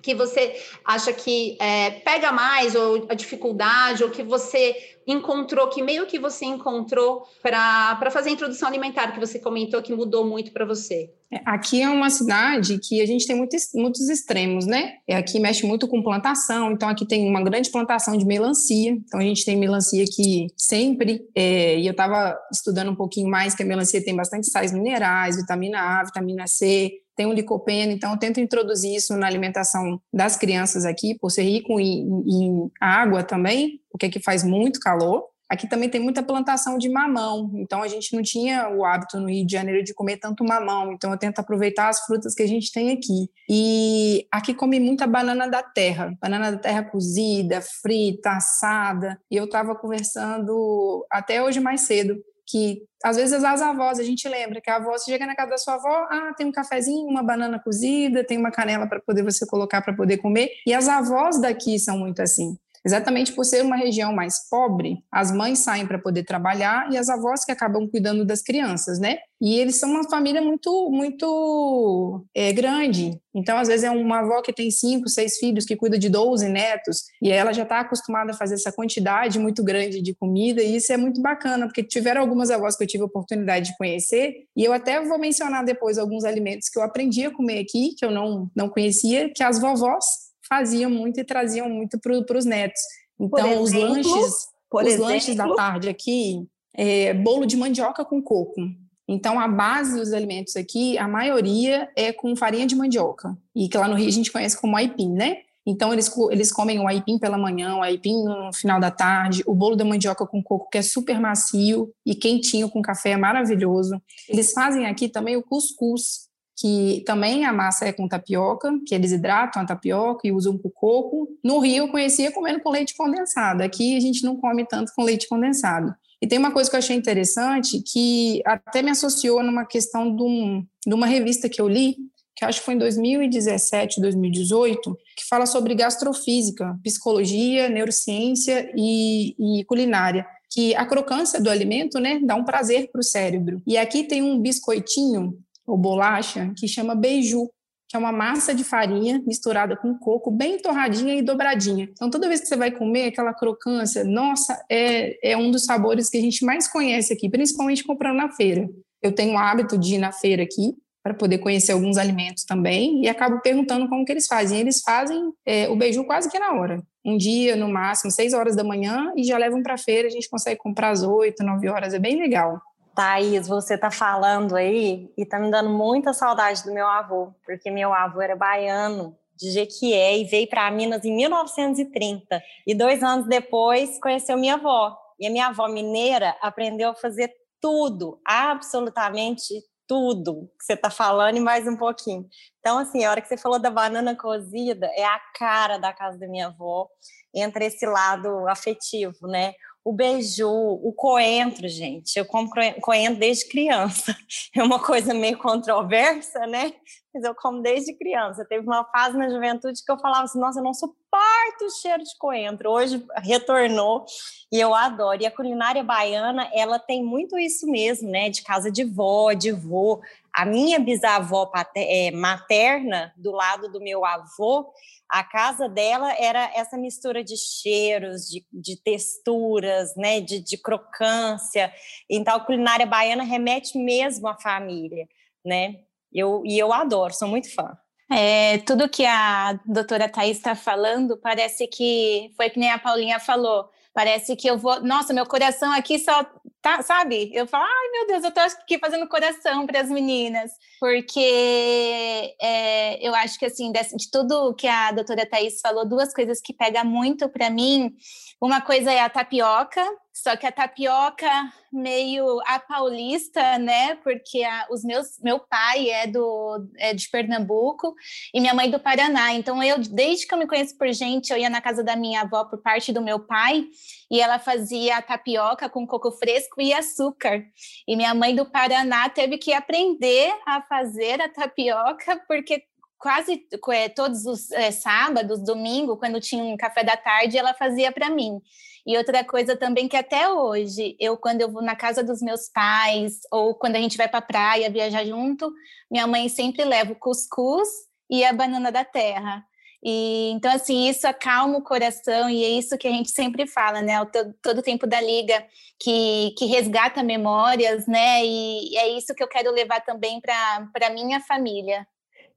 Que 0.03 0.15
você 0.15 0.55
acha 0.85 1.13
que 1.13 1.57
é, 1.61 1.91
pega 1.91 2.33
mais, 2.33 2.75
ou 2.75 3.07
a 3.09 3.15
dificuldade, 3.15 4.03
ou 4.03 4.11
que 4.11 4.23
você 4.23 4.77
encontrou, 5.07 5.69
que 5.69 5.83
meio 5.83 6.07
que 6.07 6.19
você 6.19 6.45
encontrou 6.45 7.27
para 7.43 8.11
fazer 8.11 8.31
a 8.31 8.33
introdução 8.33 8.69
alimentar, 8.69 9.13
que 9.13 9.21
você 9.21 9.39
comentou 9.39 9.83
que 9.83 9.95
mudou 9.95 10.25
muito 10.25 10.53
para 10.53 10.65
você? 10.65 11.11
É, 11.33 11.41
aqui 11.47 11.81
é 11.81 11.89
uma 11.89 12.11
cidade 12.11 12.79
que 12.79 13.01
a 13.01 13.07
gente 13.07 13.25
tem 13.25 13.37
muitos, 13.37 13.71
muitos 13.75 14.09
extremos, 14.09 14.67
né? 14.67 14.95
É, 15.07 15.17
aqui 15.17 15.39
mexe 15.39 15.65
muito 15.65 15.87
com 15.87 16.03
plantação, 16.03 16.73
então 16.73 16.89
aqui 16.89 17.07
tem 17.07 17.29
uma 17.29 17.43
grande 17.43 17.71
plantação 17.71 18.17
de 18.17 18.25
melancia. 18.25 18.91
Então 18.91 19.21
a 19.21 19.23
gente 19.23 19.45
tem 19.45 19.57
melancia 19.57 20.05
que 20.07 20.49
sempre, 20.57 21.23
é, 21.35 21.79
e 21.79 21.87
eu 21.87 21.93
estava 21.93 22.37
estudando 22.53 22.91
um 22.91 22.97
pouquinho 22.97 23.29
mais, 23.29 23.55
que 23.55 23.63
a 23.63 23.67
melancia 23.67 24.05
tem 24.05 24.15
bastante 24.15 24.51
sais 24.51 24.73
minerais, 24.73 25.37
vitamina 25.37 26.01
A, 26.01 26.05
vitamina 26.05 26.47
C, 26.49 26.91
tem 27.21 27.27
o 27.27 27.35
licopeno, 27.35 27.93
então 27.93 28.13
eu 28.13 28.19
tento 28.19 28.41
introduzir 28.41 28.95
isso 28.97 29.15
na 29.15 29.27
alimentação 29.27 30.01
das 30.11 30.39
crianças 30.39 30.87
aqui, 30.87 31.19
por 31.19 31.29
ser 31.29 31.43
rico 31.43 31.79
em, 31.79 32.09
em 32.27 32.71
água 32.81 33.23
também, 33.23 33.79
porque 33.91 34.07
aqui 34.07 34.19
faz 34.19 34.43
muito 34.43 34.81
calor. 34.81 35.27
Aqui 35.47 35.69
também 35.69 35.91
tem 35.91 36.01
muita 36.01 36.23
plantação 36.23 36.79
de 36.79 36.89
mamão, 36.89 37.51
então 37.57 37.83
a 37.83 37.89
gente 37.89 38.15
não 38.17 38.23
tinha 38.23 38.71
o 38.71 38.87
hábito 38.87 39.21
no 39.21 39.29
Rio 39.29 39.45
de 39.45 39.53
Janeiro 39.53 39.85
de 39.85 39.93
comer 39.93 40.17
tanto 40.17 40.43
mamão, 40.43 40.95
então 40.95 41.11
eu 41.11 41.19
tento 41.19 41.41
aproveitar 41.41 41.91
as 41.91 42.01
frutas 42.07 42.35
que 42.35 42.43
a 42.43 42.49
gente 42.49 42.73
tem 42.73 42.91
aqui. 42.91 43.29
E 43.47 44.27
aqui 44.33 44.55
come 44.55 44.81
muita 44.81 45.07
banana 45.07 45.47
da 45.47 45.63
terra, 45.63 46.17
banana 46.23 46.53
da 46.53 46.59
terra 46.59 46.85
cozida, 46.85 47.61
frita, 47.83 48.31
assada. 48.31 49.21
E 49.31 49.37
eu 49.37 49.45
estava 49.45 49.75
conversando 49.75 51.05
até 51.11 51.43
hoje 51.43 51.61
mais 51.61 51.83
cedo 51.83 52.17
que 52.51 52.83
às 53.05 53.17
vezes 53.17 53.45
as 53.45 53.63
avós, 53.63 53.99
a 53.99 54.03
gente 54.03 54.29
lembra 54.29 54.61
que 54.61 54.71
a 54.71 54.77
avó, 54.77 54.93
você 54.93 55.11
chega 55.11 55.27
na 55.27 55.35
casa 55.35 55.51
da 55.51 55.59
sua 55.59 55.75
avó, 55.75 56.07
ah, 56.11 56.35
tem 56.37 56.47
um 56.47 56.53
cafezinho, 56.53 57.07
uma 57.07 57.23
banana 57.23 57.59
cozida, 57.59 58.25
tem 58.25 58.37
uma 58.37 58.51
canela 58.51 58.87
para 58.87 59.01
poder 59.01 59.23
você 59.23 59.47
colocar 59.47 59.81
para 59.81 59.95
poder 59.95 60.19
comer. 60.19 60.51
E 60.67 60.75
as 60.75 60.89
avós 60.89 61.41
daqui 61.41 61.79
são 61.79 61.99
muito 61.99 62.21
assim. 62.21 62.59
Exatamente 62.85 63.33
por 63.33 63.45
ser 63.45 63.63
uma 63.63 63.77
região 63.77 64.13
mais 64.13 64.49
pobre, 64.49 65.05
as 65.13 65.31
mães 65.31 65.59
saem 65.59 65.87
para 65.87 65.99
poder 65.99 66.25
trabalhar 66.25 66.91
e 66.91 66.97
as 66.97 67.09
avós 67.09 67.45
que 67.45 67.53
acabam 67.53 67.87
cuidando 67.87 68.25
das 68.25 68.43
crianças, 68.43 68.99
né? 68.99 69.19
E 69.41 69.59
eles 69.59 69.79
são 69.79 69.91
uma 69.91 70.09
família 70.09 70.41
muito, 70.41 70.91
muito 70.91 72.25
é, 72.35 72.53
grande. 72.53 73.19
Então, 73.35 73.57
às 73.57 73.69
vezes, 73.69 73.85
é 73.85 73.91
uma 73.91 74.21
avó 74.21 74.43
que 74.43 74.53
tem 74.53 74.71
cinco, 74.71 75.09
seis 75.09 75.39
filhos, 75.39 75.65
que 75.65 75.77
cuida 75.77 75.99
de 75.99 76.11
12 76.11 76.49
netos, 76.49 77.05
e 77.23 77.31
ela 77.31 77.53
já 77.53 77.63
está 77.63 77.81
acostumada 77.81 78.33
a 78.33 78.35
fazer 78.35 78.55
essa 78.55 78.73
quantidade 78.73 79.39
muito 79.39 79.63
grande 79.63 80.03
de 80.03 80.15
comida, 80.15 80.63
e 80.63 80.77
isso 80.77 80.93
é 80.93 80.97
muito 80.97 81.23
bacana, 81.23 81.67
porque 81.67 81.83
tiveram 81.83 82.21
algumas 82.21 82.51
avós 82.51 82.77
que 82.77 82.85
eu 82.85 82.89
tive 82.89 83.03
a 83.03 83.07
oportunidade 83.07 83.71
de 83.71 83.77
conhecer, 83.79 84.35
e 84.55 84.65
eu 84.65 84.73
até 84.73 85.01
vou 85.03 85.19
mencionar 85.19 85.65
depois 85.65 85.97
alguns 85.97 86.25
alimentos 86.25 86.69
que 86.69 86.79
eu 86.79 86.83
aprendi 86.83 87.25
a 87.25 87.31
comer 87.31 87.61
aqui, 87.61 87.95
que 87.97 88.05
eu 88.05 88.11
não, 88.11 88.51
não 88.55 88.69
conhecia, 88.69 89.31
que 89.35 89.43
as 89.43 89.59
vovós 89.59 90.30
faziam 90.51 90.91
muito 90.91 91.21
e 91.21 91.25
traziam 91.25 91.69
muito 91.69 91.99
para 91.99 92.37
os 92.37 92.45
netos. 92.45 92.83
Então, 93.19 93.47
exemplo, 93.47 93.63
os 93.63 93.73
lanches, 93.73 94.49
os 94.73 94.87
exemplo? 94.87 95.05
lanches 95.05 95.37
da 95.37 95.55
tarde 95.55 95.89
aqui, 95.89 96.45
é, 96.75 97.15
bolo 97.15 97.47
de 97.47 97.57
mandioca 97.57 98.05
com 98.05 98.21
coco. 98.21 98.61
Então, 99.07 99.41
a 99.41 99.49
base 99.49 99.99
dos 99.99 100.13
alimentos 100.13 100.57
aqui, 100.57 100.97
a 100.99 101.07
maioria 101.09 101.89
é 101.97 102.13
com 102.13 102.35
farinha 102.37 102.67
de 102.67 102.77
mandioca. 102.77 103.37
E 103.55 103.69
que 103.69 103.77
lá 103.77 103.89
no 103.89 103.97
Rio 103.97 104.09
a 104.09 104.13
gente 104.13 104.31
conhece 104.31 104.61
como 104.61 104.77
aipim, 104.77 105.13
né? 105.13 105.39
Então, 105.67 105.93
eles, 105.93 106.11
eles 106.31 106.53
comem 106.53 106.79
o 106.79 106.87
aipim 106.87 107.19
pela 107.19 107.37
manhã, 107.37 107.77
o 107.77 107.83
aipim 107.83 108.23
no 108.25 108.53
final 108.53 108.81
da 108.81 108.91
tarde, 108.91 109.43
o 109.47 109.55
bolo 109.55 109.77
da 109.77 109.85
mandioca 109.85 110.27
com 110.27 110.43
coco, 110.43 110.71
que 110.71 110.79
é 110.79 110.83
super 110.83 111.21
macio 111.21 111.93
e 112.07 112.15
quentinho 112.15 112.71
com 112.71 112.81
café, 112.81 113.11
é 113.11 113.17
maravilhoso. 113.17 114.01
Eles 114.29 114.53
fazem 114.53 114.87
aqui 114.87 115.09
também 115.09 115.37
o 115.37 115.43
cuscuz, 115.43 116.30
que 116.61 117.03
também 117.07 117.47
a 117.47 117.53
massa 117.53 117.87
é 117.87 117.93
com 117.93 118.07
tapioca, 118.07 118.71
que 118.87 118.95
eles 118.95 119.13
hidratam 119.13 119.63
a 119.63 119.65
tapioca 119.65 120.29
e 120.29 120.33
usam 120.33 120.59
com 120.59 120.69
coco. 120.69 121.27
No 121.43 121.59
Rio 121.59 121.85
eu 121.85 121.89
conhecia 121.89 122.31
comendo 122.31 122.61
com 122.61 122.69
leite 122.69 122.95
condensado. 122.95 123.63
Aqui 123.63 123.97
a 123.97 124.01
gente 124.01 124.23
não 124.23 124.37
come 124.37 124.67
tanto 124.67 124.93
com 124.95 125.03
leite 125.03 125.27
condensado. 125.27 125.95
E 126.21 126.27
tem 126.27 126.39
uma 126.39 126.51
coisa 126.51 126.69
que 126.69 126.77
eu 126.77 126.79
achei 126.79 126.95
interessante, 126.95 127.83
que 127.83 128.43
até 128.45 128.83
me 128.83 128.91
associou 128.91 129.43
numa 129.43 129.65
questão 129.65 130.15
de, 130.15 130.23
um, 130.23 130.67
de 130.87 130.93
uma 130.93 131.07
revista 131.07 131.49
que 131.49 131.63
eu 131.63 131.67
li, 131.67 131.97
que 132.37 132.45
acho 132.45 132.59
que 132.59 132.67
foi 132.67 132.75
em 132.75 132.79
2017, 132.79 133.99
2018, 133.99 134.99
que 135.17 135.27
fala 135.27 135.47
sobre 135.47 135.75
gastrofísica, 135.75 136.79
psicologia, 136.83 137.71
neurociência 137.71 138.71
e, 138.77 139.61
e 139.61 139.65
culinária 139.65 140.27
que 140.53 140.75
a 140.75 140.85
crocância 140.85 141.41
do 141.41 141.49
alimento, 141.49 142.01
né, 142.01 142.21
dá 142.25 142.35
um 142.35 142.45
prazer 142.45 142.91
para 142.91 142.99
o 142.99 143.05
cérebro. 143.05 143.63
E 143.65 143.79
aqui 143.79 144.03
tem 144.03 144.21
um 144.21 144.41
biscoitinho 144.41 145.39
ou 145.71 145.77
bolacha 145.77 146.53
que 146.57 146.67
chama 146.67 146.95
beiju, 146.95 147.49
que 147.89 147.97
é 147.97 147.99
uma 147.99 148.13
massa 148.13 148.55
de 148.55 148.63
farinha 148.63 149.23
misturada 149.27 149.77
com 149.77 149.97
coco, 149.99 150.31
bem 150.31 150.59
torradinha 150.59 151.15
e 151.15 151.23
dobradinha. 151.23 151.89
Então, 151.91 152.11
toda 152.11 152.29
vez 152.29 152.41
que 152.41 152.47
você 152.47 152.57
vai 152.57 152.71
comer 152.71 153.07
aquela 153.07 153.35
crocância, 153.35 154.05
nossa, 154.05 154.61
é, 154.71 155.33
é 155.33 155.37
um 155.37 155.51
dos 155.51 155.65
sabores 155.65 156.09
que 156.09 156.19
a 156.19 156.21
gente 156.21 156.45
mais 156.45 156.69
conhece 156.69 157.13
aqui, 157.13 157.29
principalmente 157.29 157.85
comprando 157.85 158.17
na 158.17 158.31
feira. 158.31 158.69
Eu 159.03 159.13
tenho 159.13 159.35
o 159.35 159.39
hábito 159.39 159.79
de 159.79 159.95
ir 159.95 159.99
na 159.99 160.13
feira 160.13 160.43
aqui 160.43 160.75
para 161.03 161.15
poder 161.15 161.39
conhecer 161.39 161.73
alguns 161.73 161.97
alimentos 161.97 162.45
também 162.45 163.03
e 163.03 163.09
acabo 163.09 163.41
perguntando 163.41 163.89
como 163.89 164.05
que 164.05 164.13
eles 164.13 164.27
fazem. 164.27 164.61
Eles 164.61 164.83
fazem 164.83 165.33
é, 165.47 165.69
o 165.69 165.77
beiju 165.77 166.05
quase 166.05 166.31
que 166.31 166.39
na 166.39 166.53
hora. 166.53 166.83
Um 167.05 167.17
dia, 167.17 167.57
no 167.57 167.69
máximo, 167.69 168.11
seis 168.11 168.35
horas 168.35 168.55
da 168.55 168.63
manhã 168.63 169.11
e 169.17 169.25
já 169.25 169.39
levam 169.39 169.63
para 169.63 169.75
a 169.75 169.79
feira. 169.79 170.07
A 170.07 170.11
gente 170.11 170.29
consegue 170.29 170.61
comprar 170.61 170.91
às 170.91 171.03
oito, 171.03 171.43
nove 171.43 171.69
horas. 171.69 171.95
É 171.95 171.99
bem 171.99 172.19
legal. 172.19 172.61
Thaís, 173.01 173.49
você 173.49 173.79
tá 173.79 173.91
falando 173.91 174.55
aí 174.55 175.11
e 175.17 175.25
tá 175.25 175.39
me 175.39 175.51
dando 175.51 175.71
muita 175.71 176.13
saudade 176.13 176.63
do 176.65 176.71
meu 176.71 176.87
avô, 176.87 177.33
porque 177.47 177.71
meu 177.71 177.95
avô 177.95 178.21
era 178.21 178.37
baiano 178.37 179.17
de 179.35 179.51
Jequié 179.53 180.19
e 180.19 180.25
veio 180.27 180.47
para 180.47 180.71
Minas 180.71 181.03
em 181.03 181.17
1930. 181.17 182.43
E 182.67 182.75
dois 182.75 183.03
anos 183.03 183.27
depois 183.27 183.99
conheceu 184.03 184.37
minha 184.37 184.57
avó. 184.57 184.99
E 185.19 185.27
a 185.27 185.31
minha 185.31 185.47
avó 185.47 185.67
mineira 185.67 186.37
aprendeu 186.43 186.91
a 186.91 186.95
fazer 186.95 187.33
tudo, 187.59 188.21
absolutamente 188.23 189.55
tudo 189.89 190.51
que 190.59 190.67
você 190.67 190.75
está 190.75 190.91
falando 190.91 191.39
e 191.39 191.41
mais 191.41 191.67
um 191.67 191.79
pouquinho. 191.79 192.29
Então, 192.59 192.77
assim, 192.77 193.03
a 193.03 193.11
hora 193.11 193.23
que 193.23 193.29
você 193.29 193.39
falou 193.39 193.59
da 193.59 193.71
banana 193.71 194.15
cozida, 194.15 194.87
é 194.95 195.07
a 195.07 195.19
cara 195.39 195.79
da 195.79 195.91
casa 195.95 196.19
da 196.19 196.29
minha 196.29 196.49
avó, 196.49 196.87
entre 197.35 197.65
esse 197.65 197.87
lado 197.87 198.47
afetivo, 198.47 199.27
né? 199.27 199.55
O 199.85 199.93
beiju, 199.93 200.49
o 200.49 200.93
coentro, 200.93 201.67
gente. 201.69 202.17
Eu 202.17 202.27
como 202.27 202.51
coentro 202.81 203.19
desde 203.19 203.49
criança. 203.49 204.17
É 204.55 204.63
uma 204.63 204.81
coisa 204.81 205.15
meio 205.15 205.39
controversa, 205.39 206.47
né? 206.47 206.73
Mas 207.15 207.25
eu 207.25 207.35
como 207.35 207.63
desde 207.63 207.93
criança. 207.95 208.45
Teve 208.45 208.67
uma 208.67 208.85
fase 208.85 209.17
na 209.17 209.29
juventude 209.29 209.83
que 209.85 209.91
eu 209.91 209.99
falava 209.99 210.25
assim: 210.25 210.39
nossa, 210.39 210.61
eu 210.61 210.65
não 210.65 210.75
suporto 210.75 211.65
o 211.65 211.71
cheiro 211.81 212.03
de 212.03 212.17
coentro. 212.19 212.71
Hoje 212.71 213.05
retornou 213.17 214.05
e 214.53 214.59
eu 214.61 214.75
adoro. 214.75 215.23
E 215.23 215.27
a 215.27 215.31
culinária 215.31 215.83
baiana, 215.83 216.49
ela 216.53 216.79
tem 216.79 217.03
muito 217.03 217.39
isso 217.39 217.67
mesmo, 217.67 218.11
né? 218.11 218.29
De 218.29 218.43
casa 218.43 218.71
de 218.71 218.85
vó, 218.85 219.33
de 219.33 219.53
vô. 219.53 220.01
A 220.35 220.45
minha 220.45 220.79
bisavó 220.79 221.51
é, 221.75 222.11
materna, 222.13 223.13
do 223.17 223.33
lado 223.33 223.71
do 223.71 223.81
meu 223.81 224.05
avô, 224.05 224.73
a 225.11 225.25
casa 225.25 225.69
dela 225.69 226.15
era 226.17 226.51
essa 226.55 226.79
mistura 226.79 227.25
de 227.25 227.37
cheiros, 227.37 228.29
de, 228.29 228.47
de 228.53 228.81
texturas, 228.81 229.95
né, 229.97 230.21
de, 230.21 230.41
de, 230.41 230.57
crocância. 230.57 231.73
Então, 232.09 232.37
a 232.37 232.41
culinária 232.41 232.87
baiana 232.87 233.25
remete 233.25 233.77
mesmo 233.77 234.29
à 234.29 234.39
família, 234.39 235.09
né? 235.45 235.81
Eu, 236.13 236.43
e 236.45 236.59
eu 236.59 236.73
adoro, 236.73 237.13
sou 237.13 237.27
muito 237.27 237.53
fã. 237.53 237.77
É, 238.13 238.59
tudo 238.59 238.89
que 238.89 239.07
a 239.07 239.59
doutora 239.65 240.09
Thais 240.09 240.37
está 240.37 240.57
falando 240.57 241.17
parece 241.17 241.69
que 241.69 242.33
foi 242.37 242.51
que 242.51 242.59
nem 242.59 242.71
a 242.71 242.79
Paulinha 242.79 243.21
falou. 243.21 243.69
Parece 243.95 244.35
que 244.35 244.49
eu 244.49 244.59
vou. 244.59 244.81
Nossa, 244.83 245.13
meu 245.13 245.27
coração 245.27 245.73
aqui 245.73 245.99
só. 245.99 246.25
Tá, 246.63 246.83
sabe? 246.83 247.31
Eu 247.33 247.47
falo, 247.47 247.65
ai 247.65 247.91
meu 247.91 248.07
Deus, 248.07 248.25
eu 248.25 248.31
tô 248.31 248.41
aqui 248.41 248.79
fazendo 248.79 249.09
coração 249.09 249.67
para 249.67 249.81
as 249.81 249.89
meninas, 249.89 250.51
porque 250.79 252.35
é, 252.39 252.99
eu 253.01 253.15
acho 253.15 253.39
que, 253.39 253.47
assim, 253.47 253.73
de, 253.73 254.11
tudo 254.11 254.55
que 254.55 254.69
a 254.69 254.93
doutora 254.93 255.25
Thais 255.25 255.61
falou, 255.63 255.89
duas 255.89 256.13
coisas 256.13 256.39
que 256.39 256.53
pegam 256.53 256.85
muito 256.85 257.31
para 257.31 257.49
mim 257.49 257.97
uma 258.41 258.63
coisa 258.63 258.91
é 258.91 259.01
a 259.01 259.11
tapioca, 259.11 259.85
só 260.15 260.35
que 260.35 260.47
a 260.47 260.53
tapioca 260.53 261.31
meio 261.71 262.41
a 262.47 262.59
paulista, 262.59 263.59
né? 263.59 263.97
Porque 263.97 264.43
a, 264.43 264.67
os 264.71 264.83
meus, 264.83 265.19
meu 265.23 265.39
pai 265.39 265.91
é 265.91 266.07
do 266.07 266.67
é 266.79 266.95
de 266.95 267.09
Pernambuco 267.11 267.95
e 268.33 268.41
minha 268.41 268.55
mãe 268.55 268.71
do 268.71 268.81
Paraná. 268.81 269.35
Então 269.35 269.63
eu, 269.63 269.79
desde 269.79 270.27
que 270.27 270.33
eu 270.33 270.39
me 270.39 270.47
conheço 270.47 270.77
por 270.79 270.91
gente, 270.91 271.31
eu 271.31 271.37
ia 271.37 271.51
na 271.51 271.61
casa 271.61 271.85
da 271.85 271.95
minha 271.95 272.23
avó 272.23 272.45
por 272.45 272.63
parte 272.63 272.95
do 272.95 273.03
meu 273.03 273.21
pai 273.21 273.67
e 274.11 274.21
ela 274.21 274.39
fazia 274.39 274.97
a 274.97 275.03
tapioca 275.03 275.69
com 275.69 275.87
coco 275.87 276.11
fresco 276.13 276.50
e 276.59 276.73
açúcar. 276.73 277.45
E 277.87 277.97
minha 277.97 278.15
mãe 278.15 278.35
do 278.35 278.51
Paraná 278.51 279.09
teve 279.09 279.39
que 279.39 279.53
aprender 279.53 280.33
a 280.47 280.63
fazer 280.63 281.21
a 281.21 281.29
tapioca 281.29 282.23
porque 282.27 282.65
quase 282.99 283.47
é, 283.71 283.89
todos 283.89 284.27
os 284.27 284.51
é, 284.53 284.71
sábados, 284.71 285.43
domingo, 285.43 285.97
quando 285.97 286.21
tinha 286.21 286.45
um 286.45 286.57
café 286.57 286.85
da 286.85 286.97
tarde, 286.97 287.39
ela 287.39 287.55
fazia 287.55 287.91
para 287.91 288.11
mim. 288.11 288.41
E 288.87 288.97
outra 288.97 289.25
coisa 289.25 289.57
também 289.57 289.89
que 289.89 289.97
até 289.97 290.29
hoje, 290.29 290.97
eu 291.01 291.17
quando 291.17 291.41
eu 291.41 291.51
vou 291.51 291.63
na 291.63 291.75
casa 291.75 292.05
dos 292.05 292.21
meus 292.21 292.49
pais 292.49 293.21
ou 293.31 293.55
quando 293.55 293.77
a 293.77 293.79
gente 293.79 293.97
vai 293.97 294.09
para 294.09 294.21
praia 294.21 294.71
viajar 294.71 295.05
junto, 295.05 295.53
minha 295.91 296.07
mãe 296.07 296.29
sempre 296.29 296.65
leva 296.65 296.93
o 296.93 296.97
cuscuz 296.97 297.69
e 298.11 298.25
a 298.25 298.33
banana 298.33 298.71
da 298.71 298.85
terra. 298.85 299.45
E 299.83 300.31
então 300.33 300.53
assim, 300.53 300.89
isso 300.89 301.07
acalma 301.07 301.59
o 301.59 301.65
coração 301.65 302.29
e 302.29 302.45
é 302.45 302.49
isso 302.51 302.77
que 302.77 302.87
a 302.87 302.91
gente 302.91 303.11
sempre 303.11 303.47
fala, 303.47 303.81
né? 303.81 304.01
O 304.01 304.07
todo, 304.07 304.35
todo 304.43 304.63
tempo 304.63 304.87
da 304.87 305.01
liga 305.01 305.45
que, 305.79 306.35
que 306.37 306.47
resgata 306.47 307.03
memórias, 307.03 307.87
né? 307.87 308.25
E 308.25 308.77
é 308.77 308.89
isso 308.89 309.15
que 309.15 309.23
eu 309.23 309.29
quero 309.29 309.51
levar 309.53 309.81
também 309.81 310.21
para 310.21 310.91
minha 310.93 311.21
família. 311.21 311.87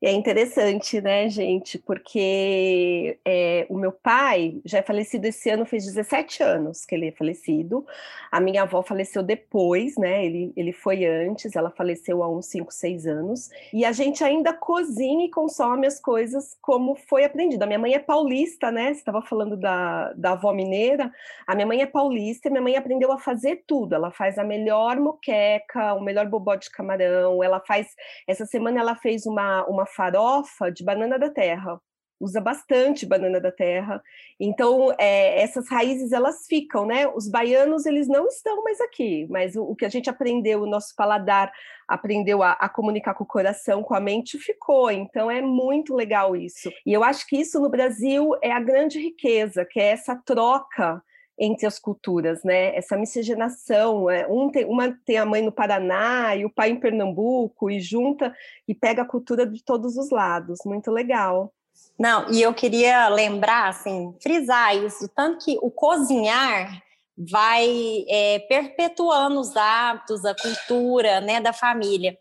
E 0.04 0.06
é 0.06 0.12
interessante, 0.12 1.00
né, 1.00 1.30
gente, 1.30 1.80
porque 1.80 3.18
é, 3.24 3.66
o 3.70 3.78
meu 3.78 3.94
pai 3.94 4.60
já 4.66 4.80
é 4.80 4.82
falecido 4.82 5.26
esse 5.28 5.50
ano, 5.50 5.66
fez 5.66 5.86
17 5.86 6.44
anos 6.44 6.84
que 6.86 6.94
ele 6.94 7.08
é 7.08 7.12
falecido. 7.14 7.86
A 8.30 8.42
minha 8.42 8.64
avó 8.64 8.84
faleceu 8.84 9.24
depois, 9.24 9.96
né? 9.96 10.26
Ele, 10.26 10.52
ele 10.58 10.74
foi 10.74 11.06
antes, 11.06 11.56
ela 11.56 11.72
faleceu 11.72 12.22
há 12.22 12.30
uns 12.30 12.48
5, 12.48 12.70
6 12.70 13.08
anos. 13.08 13.50
E 13.72 13.86
a 13.86 13.94
gente 13.94 14.22
ainda 14.26 14.52
cozinha 14.52 15.26
e 15.26 15.30
consome 15.30 15.88
as 15.88 16.02
coisas 16.02 16.58
como 16.62 16.96
foi 16.96 17.24
aprendido. 17.24 17.64
A 17.64 17.66
minha 17.66 17.80
mãe 17.80 17.94
é 17.94 18.00
paulista, 18.00 18.74
né? 18.74 18.88
Você 18.88 19.00
estava 19.00 19.22
falando 19.22 19.56
da, 19.56 20.12
da 20.18 20.34
avó 20.34 20.52
mineira. 20.52 21.14
A 21.48 21.56
minha 21.56 21.66
mãe 21.66 21.82
é 21.82 21.86
paulista 21.86 22.50
e 22.50 22.52
minha 22.52 22.62
mãe 22.62 22.76
aprendeu 22.76 23.10
a 23.14 23.18
fazer 23.18 23.64
tudo. 23.66 23.96
Ela 23.96 24.12
faz 24.12 24.38
a 24.38 24.44
melhor 24.44 25.00
moqueca, 25.00 25.94
o 25.94 26.02
melhor 26.02 26.28
bobó 26.28 26.56
de 26.56 26.70
camarão. 26.70 27.42
Ela 27.42 27.62
faz. 27.62 27.96
Essa 28.28 28.46
semana 28.46 28.82
ela 28.82 28.96
fez 28.98 29.26
uma, 29.26 29.64
uma 29.66 29.86
farofa 29.96 30.72
de 30.72 30.84
banana 30.84 31.18
da 31.18 31.30
terra. 31.30 31.80
Usa 32.20 32.40
bastante 32.40 33.06
banana 33.06 33.40
da 33.40 33.52
terra. 33.52 34.02
Então, 34.40 34.94
é, 34.98 35.42
essas 35.42 35.68
raízes, 35.68 36.14
elas 36.14 36.46
ficam, 36.48 36.86
né? 36.86 37.08
Os 37.08 37.28
baianos, 37.28 37.86
eles 37.86 38.08
não 38.08 38.28
estão 38.28 38.64
mais 38.64 38.80
aqui, 38.80 39.28
mas 39.30 39.56
o, 39.56 39.64
o 39.64 39.76
que 39.76 39.84
a 39.84 39.90
gente 39.90 40.10
aprendeu, 40.10 40.62
o 40.62 40.70
nosso 40.70 40.96
paladar 40.96 41.52
aprendeu 41.88 42.42
a, 42.42 42.54
a, 42.54 42.70
comunicar 42.70 43.14
com 43.14 43.26
o 43.26 43.28
coração, 43.28 43.84
com 43.84 43.94
a 43.94 44.00
mente, 44.00 44.38
ficou. 44.38 44.90
Então, 44.90 45.30
é 45.30 45.42
muito 45.42 45.94
legal 45.94 46.36
isso. 46.36 46.72
E 46.86 46.94
eu 46.94 47.04
acho 47.04 47.28
que 47.28 47.36
isso 47.36 47.60
no 47.60 47.70
Brasil 47.70 48.32
é 48.42 48.52
a 48.52 48.60
grande 48.60 49.00
riqueza, 49.00 49.66
que 49.70 49.80
é 49.80 49.88
essa 49.88 50.16
troca 50.16 51.04
entre 51.44 51.66
as 51.66 51.78
culturas, 51.78 52.44
né? 52.44 52.76
Essa 52.76 52.96
miscigenação, 52.96 54.10
é, 54.10 54.26
um 54.28 54.50
tem, 54.50 54.66
uma 54.66 54.92
tem 55.06 55.18
a 55.18 55.26
mãe 55.26 55.42
no 55.42 55.52
Paraná 55.52 56.36
e 56.36 56.46
o 56.46 56.50
pai 56.50 56.70
em 56.70 56.80
Pernambuco 56.80 57.70
e 57.70 57.82
junta 57.82 58.34
e 58.68 58.74
pega 58.74 59.02
a 59.02 59.08
cultura 59.08 59.46
de 59.46 59.64
todos 59.64 59.98
os 59.98 60.10
lados, 60.10 60.60
muito 60.66 60.90
legal. 60.90 61.54
Não, 62.00 62.32
e 62.32 62.42
eu 62.42 62.54
queria 62.54 63.10
lembrar, 63.10 63.70
assim, 63.70 64.16
frisar 64.22 64.76
isso, 64.76 65.08
tanto 65.10 65.44
que 65.44 65.58
o 65.62 65.70
cozinhar 65.70 66.82
vai 67.18 68.06
é, 68.08 68.40
perpetuando 68.40 69.40
os 69.40 69.56
hábitos, 69.56 70.26
a 70.26 70.36
cultura, 70.36 71.22
né, 71.22 71.42
da 71.42 71.54
família. 71.54 72.18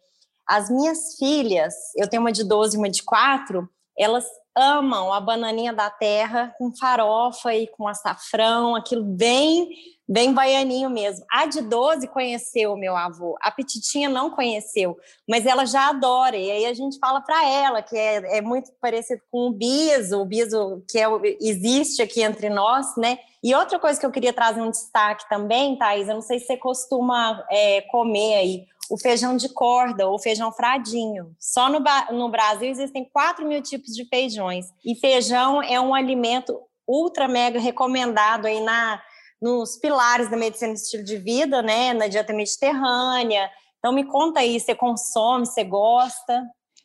As 0.46 0.68
minhas 0.68 1.16
filhas, 1.16 1.74
eu 1.96 2.08
tenho 2.08 2.22
uma 2.22 2.32
de 2.32 2.44
12 2.44 2.76
e 2.76 2.78
uma 2.78 2.90
de 2.90 3.02
4, 3.02 3.68
elas 3.96 4.26
amam 4.56 5.12
a 5.12 5.20
bananinha 5.20 5.72
da 5.72 5.90
terra 5.90 6.54
com 6.58 6.74
farofa 6.74 7.54
e 7.54 7.66
com 7.66 7.88
açafrão, 7.88 8.74
aquilo 8.74 9.02
bem, 9.02 9.68
bem 10.08 10.32
baianinho 10.32 10.90
mesmo. 10.90 11.24
A 11.30 11.46
de 11.46 11.62
12 11.62 12.06
conheceu 12.08 12.72
o 12.72 12.76
meu 12.76 12.96
avô, 12.96 13.36
a 13.40 13.50
Petitinha 13.50 14.08
não 14.08 14.30
conheceu, 14.30 14.96
mas 15.28 15.46
ela 15.46 15.64
já 15.64 15.88
adora. 15.88 16.36
E 16.36 16.50
aí 16.50 16.66
a 16.66 16.74
gente 16.74 16.98
fala 16.98 17.20
para 17.20 17.48
ela 17.48 17.82
que 17.82 17.96
é, 17.96 18.38
é, 18.38 18.40
muito 18.40 18.70
parecido 18.80 19.22
com 19.30 19.48
o 19.48 19.52
biso, 19.52 20.20
o 20.20 20.26
biso 20.26 20.84
que 20.88 20.98
é, 20.98 21.06
existe 21.40 22.02
aqui 22.02 22.22
entre 22.22 22.48
nós, 22.50 22.94
né? 22.96 23.18
E 23.42 23.54
outra 23.54 23.78
coisa 23.78 23.98
que 23.98 24.06
eu 24.06 24.12
queria 24.12 24.32
trazer 24.32 24.60
um 24.60 24.70
destaque 24.70 25.28
também, 25.28 25.76
Thais, 25.76 26.08
eu 26.08 26.14
não 26.14 26.22
sei 26.22 26.38
se 26.38 26.46
você 26.46 26.56
costuma 26.56 27.44
é, 27.50 27.80
comer 27.82 28.34
aí, 28.34 28.66
o 28.90 28.98
feijão 28.98 29.36
de 29.36 29.48
corda 29.48 30.08
ou 30.08 30.18
feijão 30.18 30.52
fradinho. 30.52 31.34
Só 31.38 31.68
no, 31.68 31.80
no 32.10 32.28
Brasil 32.28 32.68
existem 32.68 33.08
4 33.10 33.46
mil 33.46 33.62
tipos 33.62 33.94
de 33.94 34.04
feijões. 34.06 34.66
E 34.84 34.94
feijão 34.94 35.62
é 35.62 35.80
um 35.80 35.94
alimento 35.94 36.60
ultra 36.86 37.28
mega 37.28 37.58
recomendado 37.58 38.46
aí 38.46 38.60
na, 38.60 39.02
nos 39.40 39.76
pilares 39.78 40.30
da 40.30 40.36
medicina 40.36 40.72
do 40.72 40.76
estilo 40.76 41.04
de 41.04 41.16
vida, 41.16 41.62
né? 41.62 41.92
Na 41.94 42.08
dieta 42.08 42.32
mediterrânea. 42.32 43.50
Então 43.78 43.92
me 43.92 44.04
conta 44.04 44.40
aí, 44.40 44.60
você 44.60 44.74
consome, 44.74 45.46
você 45.46 45.64
gosta? 45.64 46.42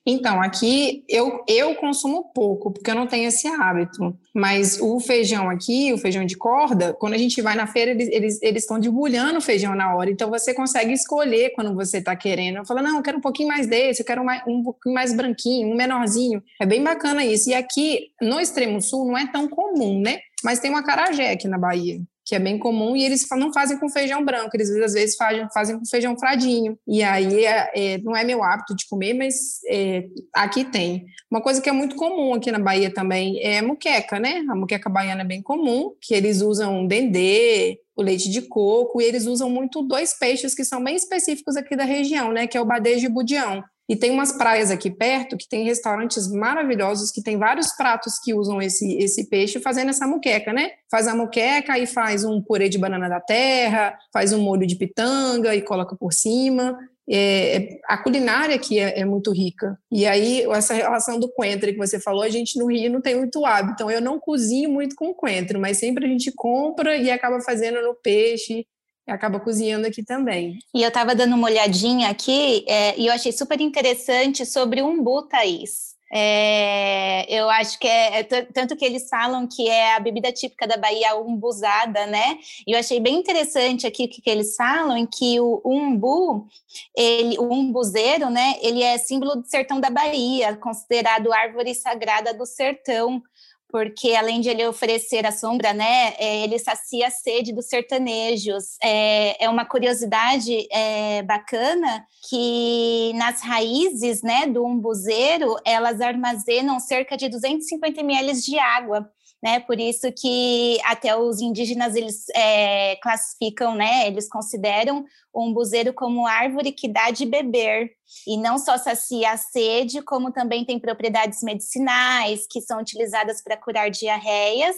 Então, 0.10 0.42
aqui 0.42 1.04
eu, 1.10 1.44
eu 1.50 1.76
consumo 1.76 2.32
pouco, 2.34 2.72
porque 2.72 2.90
eu 2.90 2.96
não 2.96 3.06
tenho 3.06 3.28
esse 3.28 3.46
hábito. 3.46 4.18
Mas 4.34 4.80
o 4.80 5.02
feijão 5.02 5.50
aqui, 5.50 5.92
o 5.92 5.98
feijão 5.98 6.26
de 6.26 6.38
corda, 6.38 6.94
quando 6.94 7.14
a 7.14 7.18
gente 7.18 7.42
vai 7.42 7.56
na 7.56 7.68
feira, 7.68 7.92
eles 7.92 8.08
eles 8.08 8.42
eles 8.42 8.64
estão 8.64 8.80
debulhando 8.80 9.40
o 9.40 9.42
feijão 9.42 9.76
na 9.76 9.94
hora. 9.94 10.10
Então 10.10 10.30
você 10.30 10.54
consegue 10.54 10.94
escolher 10.94 11.50
quando 11.54 11.76
você 11.76 11.98
está 11.98 12.16
querendo. 12.16 12.60
Eu 12.60 12.66
falo, 12.66 12.82
não, 12.82 12.96
eu 12.96 13.04
quero 13.04 13.18
um 13.18 13.22
pouquinho 13.22 13.50
mais 13.50 13.68
desse, 13.68 14.02
eu 14.02 14.06
quero 14.06 14.24
mais, 14.24 14.42
um 14.48 14.64
pouquinho 14.64 14.96
mais 14.96 15.14
branquinho, 15.14 15.68
um 15.68 15.76
menorzinho. 15.76 16.42
É 16.62 16.66
bem 16.66 16.82
bacana 16.82 17.26
isso. 17.26 17.50
E 17.50 17.54
aqui, 17.54 18.08
no 18.22 18.40
extremo 18.40 18.82
sul, 18.82 19.06
não 19.06 19.18
é 19.18 19.28
tão 19.28 19.50
comum, 19.50 20.00
né? 20.00 20.20
Mas 20.42 20.60
tem 20.60 20.72
uma 20.72 20.84
carajé 20.84 21.32
aqui 21.32 21.50
na 21.50 21.58
Bahia 21.58 22.00
que 22.28 22.36
é 22.36 22.40
bem 22.40 22.60
comum, 22.60 22.94
e 22.94 23.06
eles 23.06 23.26
não 23.38 23.54
fazem 23.54 23.80
com 23.80 23.88
feijão 23.88 24.24
branco, 24.24 24.50
eles 24.54 24.70
às 24.70 24.94
vezes 24.94 25.16
fazem, 25.16 25.48
fazem 25.54 25.80
com 25.80 25.86
feijão 25.86 26.20
fradinho. 26.20 26.78
E 26.86 27.02
aí 27.02 27.46
é, 27.46 27.72
é, 27.74 27.98
não 28.00 28.14
é 28.14 28.26
meu 28.26 28.44
hábito 28.44 28.76
de 28.76 28.86
comer, 28.86 29.14
mas 29.14 29.62
é, 29.70 30.04
aqui 30.34 30.66
tem. 30.66 31.06
Uma 31.32 31.40
coisa 31.42 31.62
que 31.62 31.70
é 31.70 31.72
muito 31.72 31.96
comum 31.96 32.34
aqui 32.34 32.52
na 32.52 32.60
Bahia 32.60 32.94
também 32.94 33.40
é 33.42 33.60
a 33.60 33.64
muqueca, 33.64 34.20
né? 34.20 34.44
A 34.50 34.56
muqueca 34.56 34.90
baiana 34.90 35.22
é 35.22 35.26
bem 35.26 35.42
comum, 35.42 35.94
que 36.02 36.14
eles 36.14 36.42
usam 36.42 36.86
dendê, 36.86 37.80
o 37.96 38.04
leite 38.04 38.30
de 38.30 38.42
coco, 38.42 39.02
e 39.02 39.06
eles 39.06 39.26
usam 39.26 39.50
muito 39.50 39.82
dois 39.82 40.14
peixes 40.14 40.54
que 40.54 40.66
são 40.66 40.84
bem 40.84 40.98
específicos 40.98 41.56
aqui 41.56 41.78
da 41.78 41.86
região, 41.86 42.34
né? 42.34 42.46
Que 42.46 42.58
é 42.58 42.62
o 42.62 42.66
badejo 42.66 43.06
e 43.06 43.08
o 43.08 43.14
budião. 43.14 43.64
E 43.90 43.96
tem 43.96 44.12
umas 44.12 44.34
praias 44.34 44.70
aqui 44.70 44.92
perto 44.92 45.38
que 45.38 45.48
tem 45.48 45.64
restaurantes 45.64 46.30
maravilhosos 46.30 47.10
que 47.10 47.24
tem 47.24 47.38
vários 47.38 47.72
pratos 47.72 48.20
que 48.22 48.34
usam 48.34 48.62
esse, 48.62 48.98
esse 48.98 49.30
peixe 49.30 49.60
fazendo 49.60 49.90
essa 49.90 50.06
muqueca, 50.06 50.52
né? 50.52 50.72
Faz 50.92 51.08
a 51.08 51.16
muqueca 51.16 51.78
e 51.80 51.88
faz 51.88 52.26
um 52.26 52.42
purê 52.42 52.68
de 52.68 52.78
banana 52.78 53.08
da 53.08 53.22
terra, 53.22 53.98
faz 54.12 54.34
um 54.34 54.42
molho 54.42 54.68
de 54.68 54.76
pitanga 54.76 55.56
e 55.56 55.62
coloca 55.62 55.96
por 55.96 56.12
cima. 56.12 56.78
É, 57.10 57.56
é 57.56 57.80
a 57.88 57.98
culinária 57.98 58.56
aqui 58.56 58.78
é, 58.78 59.00
é, 59.00 59.06
muito 59.06 59.32
rica. 59.32 59.80
E 59.90 60.06
aí, 60.06 60.44
essa 60.52 60.74
relação 60.74 61.18
do 61.18 61.32
coentro 61.32 61.72
que 61.72 61.78
você 61.78 61.98
falou, 61.98 62.22
a 62.22 62.30
gente 62.30 62.60
no 62.60 62.66
Rio 62.66 62.92
não 62.92 63.02
tem 63.02 63.16
muito 63.16 63.46
hábito. 63.46 63.74
Então, 63.76 63.90
eu 63.90 64.02
não 64.02 64.20
cozinho 64.20 64.70
muito 64.70 64.96
com 64.98 65.14
coentro, 65.14 65.58
mas 65.60 65.78
sempre 65.78 66.06
a 66.06 66.10
gente 66.10 66.30
compra 66.36 66.98
e 66.98 67.10
acaba 67.10 67.40
fazendo 67.40 67.82
no 67.82 67.96
peixe 67.96 68.66
acaba 69.08 69.40
cozinhando 69.40 69.88
aqui 69.88 70.04
também. 70.04 70.60
E 70.74 70.82
eu 70.82 70.90
estava 70.90 71.16
dando 71.16 71.36
uma 71.36 71.48
olhadinha 71.48 72.10
aqui 72.10 72.66
é, 72.68 72.98
e 73.00 73.08
eu 73.08 73.14
achei 73.14 73.32
super 73.32 73.60
interessante 73.62 74.46
sobre 74.46 74.82
umbu, 74.82 75.24
Thaís. 75.24 75.98
É, 76.12 77.26
eu 77.28 77.50
acho 77.50 77.78
que 77.78 77.88
é, 77.88 78.20
é, 78.20 78.24
tanto 78.24 78.78
que 78.78 78.86
eles 78.86 79.10
falam 79.10 79.46
que 79.46 79.68
é 79.68 79.94
a 79.94 80.00
bebida 80.00 80.32
típica 80.32 80.66
da 80.66 80.78
Bahia, 80.78 81.18
umbuzada, 81.18 82.06
né? 82.08 82.38
E 82.66 82.72
eu 82.72 82.80
achei 82.80 83.00
bem 83.00 83.16
interessante 83.16 83.86
aqui 83.86 84.06
o 84.06 84.10
que, 84.10 84.22
que 84.22 84.30
eles 84.30 84.56
falam, 84.56 85.06
que 85.06 85.38
o 85.40 85.62
umbu, 85.66 86.48
ele, 86.96 87.38
o 87.38 87.52
umbuzeiro, 87.52 88.30
né? 88.30 88.56
Ele 88.62 88.82
é 88.82 88.98
símbolo 88.98 89.36
do 89.36 89.48
sertão 89.48 89.82
da 89.82 89.90
Bahia, 89.90 90.56
considerado 90.56 91.34
árvore 91.34 91.76
sagrada 91.76 92.34
do 92.34 92.46
sertão 92.46 93.22
porque 93.70 94.16
além 94.16 94.40
de 94.40 94.50
ele 94.50 94.66
oferecer 94.66 95.26
a 95.26 95.32
sombra, 95.32 95.74
né, 95.74 96.14
é, 96.18 96.44
ele 96.44 96.58
sacia 96.58 97.08
a 97.08 97.12
sede 97.12 97.54
dos 97.54 97.68
sertanejos. 97.68 98.78
É, 98.82 99.44
é 99.44 99.50
uma 99.50 99.66
curiosidade 99.66 100.68
é, 100.72 101.22
bacana 101.24 102.06
que 102.30 103.12
nas 103.16 103.42
raízes, 103.42 104.22
né, 104.22 104.48
do 104.48 104.66
umbuzeiro, 104.66 105.56
elas 105.66 106.02
armazenam 106.02 106.80
cerca 106.80 107.18
de 107.18 107.30
250 107.30 108.00
ml 108.00 108.34
de 108.42 108.58
água 108.58 109.10
né? 109.42 109.60
Por 109.60 109.80
isso 109.80 110.12
que 110.12 110.80
até 110.84 111.16
os 111.16 111.40
indígenas 111.40 111.96
eles 111.96 112.26
é, 112.36 112.96
classificam, 112.98 113.76
né? 113.76 114.08
Eles 114.08 114.28
consideram 114.28 115.06
o 115.34 115.46
umbuzeiro 115.46 115.94
como 115.94 116.26
árvore 116.26 116.72
que 116.72 116.88
dá 116.88 117.12
de 117.12 117.26
beber 117.26 117.92
e 118.26 118.38
não 118.38 118.58
só 118.58 118.78
sacia 118.78 119.32
a 119.32 119.38
sede, 119.38 120.02
como 120.02 120.32
também 120.32 120.66
tem 120.66 120.80
propriedades 120.80 121.44
medicinais 121.44 122.48
que 122.50 122.62
são 122.62 122.80
utilizadas 122.80 123.44
para 123.44 123.58
curar 123.58 123.90
diarreias 123.92 124.76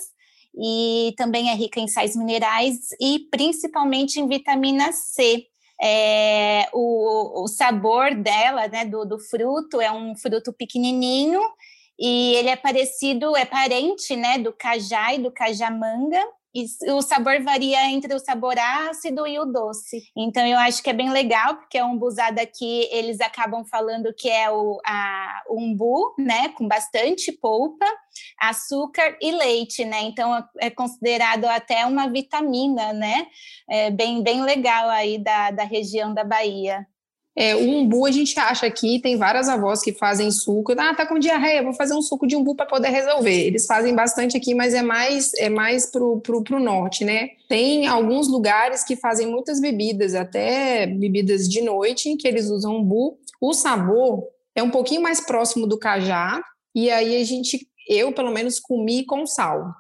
e 0.56 1.14
também 1.16 1.50
é 1.50 1.56
rica 1.56 1.80
em 1.80 1.88
sais 1.88 2.16
minerais 2.16 2.90
e 3.00 3.20
principalmente 3.32 4.20
em 4.20 4.28
vitamina 4.28 4.92
C. 4.92 5.46
É, 5.82 6.68
o, 6.74 7.44
o, 7.44 7.48
sabor 7.48 8.14
dela, 8.14 8.68
né, 8.68 8.84
do, 8.84 9.06
do 9.06 9.18
fruto, 9.18 9.80
é 9.80 9.90
um 9.90 10.14
fruto 10.14 10.52
pequenininho 10.52 11.40
e 12.00 12.36
ele 12.36 12.50
é 12.50 12.56
parecido, 12.56 13.36
é 13.36 13.44
parente, 13.46 14.16
né, 14.16 14.38
do 14.38 14.54
cajá 14.54 15.14
e 15.14 15.20
do 15.20 15.32
cajamanga, 15.32 16.24
e 16.54 16.66
o 16.92 17.02
sabor 17.02 17.44
varia 17.44 17.86
entre 17.92 18.14
o 18.16 18.20
sabor 18.20 18.58
ácido 18.58 19.28
e 19.28 19.38
o 19.38 19.46
doce. 19.46 20.02
Então 20.18 20.46
eu 20.48 20.58
acho 20.58 20.82
que 20.82 20.90
é 20.90 20.94
bem 20.94 21.12
legal, 21.12 21.58
porque 21.58 21.78
é 21.78 21.86
um 21.86 21.92
umbuzada 21.92 22.44
que 22.46 22.88
eles 22.92 23.22
acabam 23.22 23.64
falando 23.66 24.14
que 24.18 24.30
é 24.30 24.50
o 24.50 24.80
a, 24.86 25.44
umbu, 25.50 26.16
né, 26.18 26.50
com 26.50 26.68
bastante 26.68 27.32
polpa, 27.32 27.86
açúcar 28.40 29.18
e 29.22 29.32
leite, 29.32 29.86
né? 29.86 30.02
Então 30.04 30.44
é 30.58 30.70
considerado 30.70 31.46
até 31.46 31.86
uma 31.86 32.10
vitamina, 32.10 32.94
né? 32.94 33.28
É 33.70 33.92
bem, 33.92 34.24
bem 34.24 34.42
legal 34.42 34.90
aí 34.90 35.18
da, 35.20 35.52
da 35.52 35.64
região 35.64 36.14
da 36.14 36.24
Bahia. 36.24 36.88
É, 37.36 37.56
o 37.56 37.62
umbu 37.62 38.06
a 38.06 38.12
gente 38.12 38.38
acha 38.40 38.66
aqui, 38.66 39.00
tem 39.00 39.16
várias 39.16 39.48
avós 39.48 39.82
que 39.82 39.94
fazem 39.94 40.30
suco. 40.30 40.74
Ah, 40.78 40.94
tá 40.94 41.06
com 41.06 41.18
diarreia, 41.18 41.64
vou 41.64 41.74
fazer 41.74 41.94
um 41.94 42.02
suco 42.02 42.28
de 42.28 42.36
umbu 42.36 42.56
para 42.56 42.66
poder 42.66 42.90
resolver. 42.90 43.48
Eles 43.48 43.66
fazem 43.66 43.96
bastante 43.96 44.36
aqui, 44.36 44.54
mas 44.54 44.74
é 44.74 44.82
mais 44.82 45.34
é 45.36 45.50
mais 45.50 45.86
pro, 45.86 46.20
pro, 46.20 46.44
pro 46.44 46.60
norte, 46.60 47.06
né? 47.06 47.30
Tem 47.48 47.88
alguns 47.88 48.28
lugares 48.28 48.84
que 48.84 48.96
fazem 48.96 49.28
muitas 49.28 49.62
bebidas, 49.62 50.16
até 50.16 50.86
bebidas 50.86 51.48
de 51.48 51.62
noite, 51.62 52.16
que 52.18 52.28
eles 52.28 52.50
usam 52.50 52.78
umbu. 52.78 53.18
O 53.40 53.54
sabor 53.54 54.28
é 54.54 54.62
um 54.62 54.70
pouquinho 54.70 55.02
mais 55.02 55.22
próximo 55.22 55.66
do 55.66 55.80
cajá, 55.80 56.42
e 56.76 56.92
aí 56.92 57.22
a 57.22 57.24
gente, 57.24 57.68
eu 57.88 58.12
pelo 58.12 58.32
menos 58.32 58.60
comi 58.60 59.06
com 59.06 59.26
sal. 59.26 59.74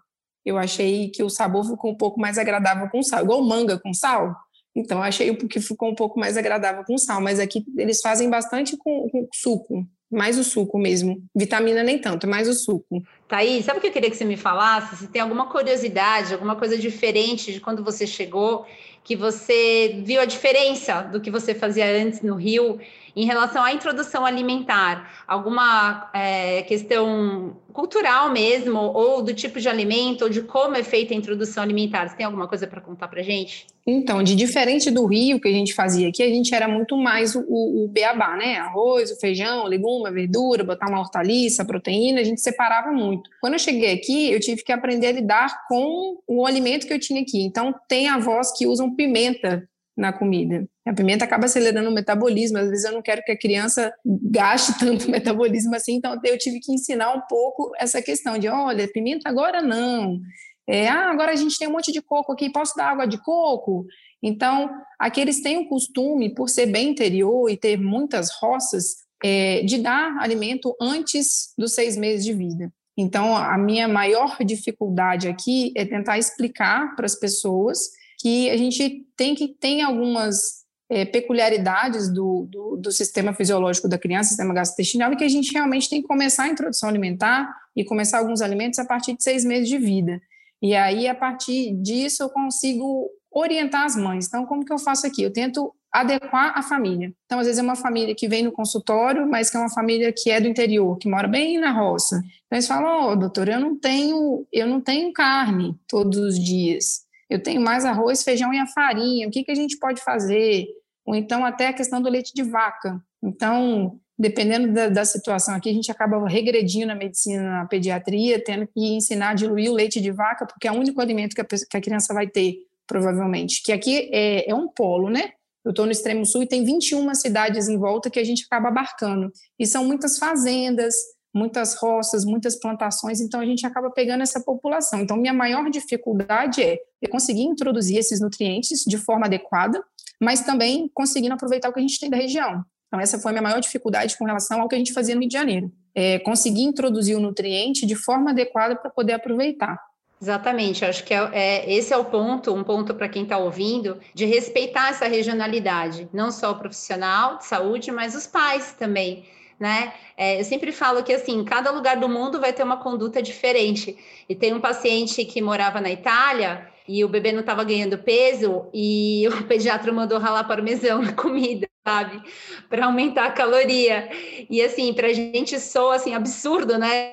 Eu 0.46 0.58
achei 0.58 1.10
que 1.10 1.22
o 1.22 1.30
sabor 1.30 1.66
ficou 1.66 1.92
um 1.92 1.96
pouco 1.96 2.20
mais 2.20 2.38
agradável 2.38 2.90
com 2.90 3.04
sal, 3.04 3.24
igual 3.24 3.44
manga 3.44 3.78
com 3.78 3.94
sal. 3.94 4.34
Então, 4.76 5.02
achei 5.02 5.36
que 5.36 5.60
ficou 5.60 5.90
um 5.90 5.96
pouco 5.96 6.20
mais 6.20 6.38
agradável 6.38 6.84
com 6.84 6.98
sal, 6.98 7.22
mas 7.22 7.40
aqui 7.40 7.64
eles 7.78 8.02
fazem 8.02 8.30
bastante 8.30 8.78
com, 8.78 9.10
com 9.10 9.28
suco, 9.34 9.86
mais 10.12 10.38
o 10.38 10.44
suco 10.44 10.78
mesmo. 10.78 11.22
Vitamina 11.36 11.84
nem 11.84 12.00
tanto, 12.00 12.26
é 12.26 12.30
mais 12.30 12.48
o 12.48 12.54
suco. 12.54 13.04
Thaís, 13.28 13.66
sabe 13.66 13.80
o 13.80 13.82
que 13.82 13.88
eu 13.88 13.92
queria 13.92 14.10
que 14.10 14.18
você 14.18 14.26
me 14.26 14.38
falasse? 14.38 14.96
Se 14.98 15.08
tem 15.08 15.22
alguma 15.22 15.48
curiosidade, 15.50 16.34
alguma 16.34 16.56
coisa 16.56 16.78
diferente 16.78 17.52
de 17.54 17.60
quando 17.60 17.84
você 17.84 18.08
chegou, 18.08 18.66
que 19.04 19.16
você 19.16 20.02
viu 20.04 20.22
a 20.22 20.26
diferença 20.26 21.02
do 21.02 21.20
que 21.20 21.32
você 21.32 21.54
fazia 21.56 21.86
antes 21.86 22.22
no 22.22 22.36
Rio 22.36 22.80
em 23.16 23.26
relação 23.26 23.64
à 23.64 23.74
introdução 23.74 24.26
alimentar, 24.26 25.24
alguma 25.28 26.10
é, 26.14 26.62
questão 26.64 27.58
cultural 27.74 28.32
mesmo, 28.32 28.80
ou 28.80 29.22
do 29.22 29.34
tipo 29.34 29.60
de 29.60 29.70
alimento, 29.70 30.24
ou 30.24 30.30
de 30.30 30.42
como 30.42 30.76
é 30.76 30.84
feita 30.84 31.14
a 31.14 31.18
introdução 31.18 31.64
alimentar? 31.64 32.08
Você 32.08 32.16
tem 32.16 32.26
alguma 32.26 32.48
coisa 32.48 32.68
para 32.68 32.82
contar 32.82 33.08
para 33.08 33.22
gente? 33.22 33.68
Então, 33.86 34.22
de 34.22 34.36
diferente 34.36 34.92
do 34.92 35.06
Rio 35.06 35.40
que 35.40 35.48
a 35.48 35.52
gente 35.52 35.74
fazia 35.74 36.10
aqui, 36.10 36.22
a 36.22 36.28
gente 36.28 36.54
era 36.54 36.68
muito 36.68 36.96
mais 36.96 37.36
o, 37.36 37.42
o, 37.42 37.88
beabá, 37.88 38.36
né? 38.36 38.58
Arroz, 38.58 39.12
o 39.12 39.20
feijão, 39.20 39.66
legume, 39.66 40.12
verdura, 40.12 40.64
botar 40.64 40.88
uma 40.88 41.00
hortaliça, 41.00 41.66
proteína, 41.66 42.22
a 42.22 42.24
gente 42.24 42.42
separava 42.42 42.92
muito. 42.92 43.30
Quando 43.42 43.54
eu 43.54 43.60
cheguei 43.60 43.94
aqui, 43.94 44.32
eu 44.32 44.40
tive 44.40 44.64
que 44.64 44.72
aprender 44.72 45.08
a 45.08 45.12
lidar 45.12 45.68
com 45.68 46.18
o 46.28 46.46
alimento 46.46 46.86
que 46.86 46.94
eu 46.94 47.00
tinha 47.00 47.22
aqui. 47.22 47.42
Então, 47.42 47.74
tem 47.88 48.08
avós 48.08 48.52
que 48.56 48.68
usam 48.68 48.89
pimenta 48.96 49.68
na 49.96 50.14
comida. 50.14 50.66
A 50.88 50.94
pimenta 50.94 51.26
acaba 51.26 51.46
acelerando 51.46 51.90
o 51.90 51.94
metabolismo, 51.94 52.58
às 52.58 52.70
vezes 52.70 52.86
eu 52.86 52.94
não 52.94 53.02
quero 53.02 53.22
que 53.24 53.32
a 53.32 53.38
criança 53.38 53.94
gaste 54.06 54.78
tanto 54.80 55.12
metabolismo 55.12 55.76
assim, 55.76 55.96
então 55.96 56.18
eu 56.24 56.38
tive 56.38 56.60
que 56.60 56.72
ensinar 56.72 57.14
um 57.14 57.22
pouco 57.30 57.72
essa 57.78 58.02
questão 58.02 58.38
de, 58.38 58.48
olha, 58.48 58.88
pimenta 58.88 59.28
agora 59.30 59.62
não. 59.62 60.20
É, 60.68 60.88
ah, 60.88 61.10
agora 61.10 61.32
a 61.32 61.36
gente 61.36 61.58
tem 61.58 61.68
um 61.68 61.72
monte 61.72 61.92
de 61.92 62.02
coco 62.02 62.32
aqui, 62.32 62.50
posso 62.50 62.76
dar 62.76 62.92
água 62.92 63.06
de 63.06 63.18
coco? 63.22 63.86
Então, 64.22 64.70
aqui 65.00 65.20
eles 65.20 65.42
têm 65.42 65.58
o 65.58 65.68
costume, 65.68 66.34
por 66.34 66.50
ser 66.50 66.68
bem 66.68 66.90
interior 66.90 67.50
e 67.50 67.58
ter 67.58 67.78
muitas 67.78 68.30
roças, 68.40 68.98
é, 69.24 69.64
de 69.64 69.80
dar 69.80 70.18
alimento 70.20 70.76
antes 70.80 71.54
dos 71.58 71.74
seis 71.74 71.98
meses 71.98 72.26
de 72.26 72.34
vida. 72.34 72.72
Então, 72.98 73.36
a 73.36 73.58
minha 73.58 73.88
maior 73.88 74.38
dificuldade 74.46 75.28
aqui 75.28 75.74
é 75.76 75.86
tentar 75.86 76.18
explicar 76.18 76.96
para 76.96 77.06
as 77.06 77.16
pessoas 77.16 77.80
que 78.20 78.50
a 78.50 78.58
gente 78.58 79.08
tem 79.16 79.34
que 79.34 79.48
tem 79.48 79.82
algumas 79.82 80.60
é, 80.90 81.06
peculiaridades 81.06 82.12
do, 82.12 82.48
do, 82.50 82.78
do, 82.78 82.92
sistema 82.92 83.34
fisiológico 83.34 83.88
da 83.88 83.98
criança, 83.98 84.30
sistema 84.30 84.54
gastrointestinal, 84.54 85.14
e 85.14 85.16
que 85.16 85.24
a 85.24 85.30
gente 85.30 85.54
realmente 85.54 85.90
tem 85.90 86.02
que 86.02 86.08
começar 86.08 86.44
a 86.44 86.50
introdução 86.50 86.90
alimentar 86.90 87.56
e 87.76 87.86
começar 87.86 88.18
alguns 88.18 88.42
alimentos 88.42 88.80
a 88.80 88.86
partir 88.86 89.16
de 89.16 89.24
seis 89.24 89.46
meses 89.46 89.70
de 89.70 89.78
vida. 89.78 90.20
E 90.62 90.76
aí, 90.76 91.08
a 91.08 91.16
partir 91.16 91.74
disso, 91.76 92.24
eu 92.24 92.30
consigo 92.30 93.10
orientar 93.32 93.86
as 93.86 93.96
mães. 93.96 94.28
Então, 94.28 94.46
como 94.46 94.66
que 94.66 94.74
eu 94.74 94.80
faço 94.80 95.06
aqui? 95.06 95.22
Eu 95.22 95.32
tento 95.32 95.74
adequar 95.92 96.58
a 96.58 96.62
família. 96.62 97.14
Então, 97.26 97.40
às 97.40 97.46
vezes 97.46 97.60
é 97.60 97.64
uma 97.64 97.76
família 97.76 98.14
que 98.14 98.28
vem 98.28 98.44
no 98.44 98.52
consultório, 98.52 99.28
mas 99.28 99.50
que 99.50 99.58
é 99.58 99.60
uma 99.60 99.70
família 99.70 100.12
que 100.12 100.30
é 100.30 100.42
do 100.42 100.48
interior, 100.48 100.98
que 100.98 101.08
mora 101.08 101.28
bem 101.28 101.60
na 101.60 101.72
roça. 101.72 102.18
Então, 102.46 102.58
eles 102.58 102.68
falam, 102.68 102.90
ó, 102.90 103.12
oh, 103.12 103.16
doutor, 103.16 103.48
eu 103.48 103.60
não 103.60 103.80
tenho, 103.80 104.46
eu 104.52 104.68
não 104.68 104.82
tenho 104.82 105.14
carne 105.14 105.80
todos 105.88 106.18
os 106.18 106.40
dias 106.40 107.08
eu 107.30 107.42
tenho 107.42 107.62
mais 107.62 107.86
arroz, 107.86 108.24
feijão 108.24 108.54
e 108.54 108.60
a 108.60 108.66
farinha, 108.66 109.28
o 109.28 109.32
que, 109.32 109.44
que 109.44 109.52
a 109.52 109.56
gente 109.56 109.78
pode 109.78 110.02
fazer? 110.02 110.68
Ou 111.06 111.16
então 111.16 111.46
até 111.46 111.68
a 111.68 111.74
questão 111.74 112.02
do 112.02 112.10
leite 112.10 112.34
de 112.34 112.44
vaca. 112.44 113.02
Então, 113.22 114.00
dependendo 114.18 114.74
da, 114.74 114.90
da, 114.90 115.06
situação 115.06 115.56
aqui, 115.56 115.70
a 115.70 115.74
gente 115.74 115.92
acaba 115.92 116.28
regredindo 116.28 116.88
na 116.88 116.96
medicina, 116.96 117.42
na 117.42 117.66
pediatria, 117.66 118.44
tendo 118.44 118.68
que 118.68 118.96
ensinar 118.96 119.30
a 119.30 119.34
diluir 119.34 119.70
o 119.72 119.76
leite 119.76 120.02
de 120.02 120.12
vaca, 120.12 120.46
porque 120.46 120.68
é 120.68 120.72
o 120.72 120.76
único 120.76 121.00
alimento 121.00 121.36
que 121.36 121.42
a, 121.42 121.46
que 121.46 121.78
a 121.78 121.82
criança 121.82 122.14
vai 122.14 122.28
ter, 122.28 122.56
provavelmente. 122.88 123.62
Que 123.64 123.72
aqui 123.72 124.10
é, 124.12 124.50
é 124.50 124.56
um 124.56 124.68
polo, 124.68 125.10
né? 125.10 125.32
Eu 125.64 125.72
estou 125.72 125.86
no 125.86 125.92
extremo 125.92 126.26
sul 126.26 126.44
e 126.44 126.48
tem 126.48 126.64
21 126.64 127.14
cidades 127.16 127.68
em 127.68 127.78
volta 127.78 128.10
que 128.10 128.20
a 128.20 128.24
gente 128.24 128.46
acaba 128.46 128.70
abarcando. 128.70 129.32
E 129.58 129.66
são 129.66 129.86
muitas 129.86 130.18
fazendas, 130.18 130.96
muitas 131.34 131.76
roças, 131.76 132.26
muitas 132.26 132.60
plantações, 132.60 133.22
então 133.22 133.40
a 133.40 133.46
gente 133.46 133.66
acaba 133.66 133.92
pegando 133.92 134.22
essa 134.22 134.42
população. 134.42 135.02
Então, 135.02 135.18
minha 135.18 135.34
maior 135.34 135.70
dificuldade 135.70 136.62
é 136.62 136.78
eu 137.02 137.10
conseguir 137.10 137.44
introduzir 137.44 137.98
esses 137.98 138.20
nutrientes 138.20 138.84
de 138.86 138.98
forma 138.98 139.26
adequada, 139.26 139.84
mas 140.20 140.42
também 140.42 140.90
conseguindo 140.94 141.34
aproveitar 141.34 141.70
o 141.70 141.74
que 141.74 141.80
a 141.80 141.82
gente 141.82 142.00
tem 142.00 142.10
da 142.10 142.18
região. 142.18 142.64
Então, 142.88 143.00
essa 143.00 143.20
foi 143.20 143.30
a 143.30 143.34
minha 143.34 143.44
maior 143.44 143.60
dificuldade 143.60 144.18
com 144.18 144.26
relação 144.26 144.62
ao 144.62 144.68
que 144.68 144.76
a 144.76 144.78
gente 144.78 144.94
fazia 144.94 145.14
no 145.14 145.22
Rio 145.22 145.30
de 145.30 145.38
Janeiro. 145.38 145.72
É 145.94 146.18
conseguir 146.20 146.64
introduzir 146.64 147.16
o 147.16 147.20
nutriente 147.20 147.86
de 147.86 147.96
forma 147.96 148.32
adequada 148.32 148.76
para 148.76 148.90
poder 148.90 149.14
aproveitar. 149.14 149.80
Exatamente, 150.22 150.84
acho 150.84 151.06
que 151.06 151.14
é, 151.14 151.30
é, 151.32 151.74
esse 151.74 151.94
é 151.94 151.98
o 151.98 152.04
ponto, 152.04 152.54
um 152.54 152.62
ponto 152.62 152.94
para 152.94 153.08
quem 153.08 153.24
está 153.24 153.38
ouvindo, 153.38 153.98
de 154.14 154.26
respeitar 154.26 154.90
essa 154.90 155.08
regionalidade, 155.08 156.10
não 156.12 156.30
só 156.30 156.52
o 156.52 156.56
profissional 156.56 157.38
de 157.38 157.46
saúde, 157.46 157.90
mas 157.90 158.16
os 158.16 158.28
pais 158.28 158.74
também 158.78 159.24
né? 159.60 159.94
É, 160.16 160.40
eu 160.40 160.44
sempre 160.44 160.72
falo 160.72 161.04
que 161.04 161.14
assim, 161.14 161.44
cada 161.44 161.70
lugar 161.72 161.98
do 161.98 162.08
mundo 162.08 162.40
vai 162.40 162.54
ter 162.54 162.64
uma 162.64 162.78
conduta 162.78 163.22
diferente. 163.22 163.98
E 164.28 164.34
tem 164.34 164.54
um 164.54 164.62
paciente 164.62 165.26
que 165.26 165.42
morava 165.42 165.82
na 165.82 165.92
Itália 165.92 166.68
e 166.88 167.04
o 167.04 167.10
bebê 167.10 167.32
não 167.32 167.42
estava 167.42 167.64
ganhando 167.64 167.98
peso 167.98 168.68
e 168.74 169.28
o 169.30 169.44
pediatra 169.44 169.92
mandou 169.92 170.18
ralar 170.18 170.46
parmesão 170.46 171.02
na 171.02 171.14
comida, 171.14 171.68
sabe? 171.86 172.22
Para 172.70 172.86
aumentar 172.86 173.26
a 173.26 173.32
caloria. 173.32 174.10
E 174.50 174.62
assim, 174.62 174.94
para 174.94 175.08
a 175.08 175.14
gente 175.14 175.60
soa 175.60 175.96
assim 175.96 176.16
absurdo, 176.16 176.78
né? 176.78 177.12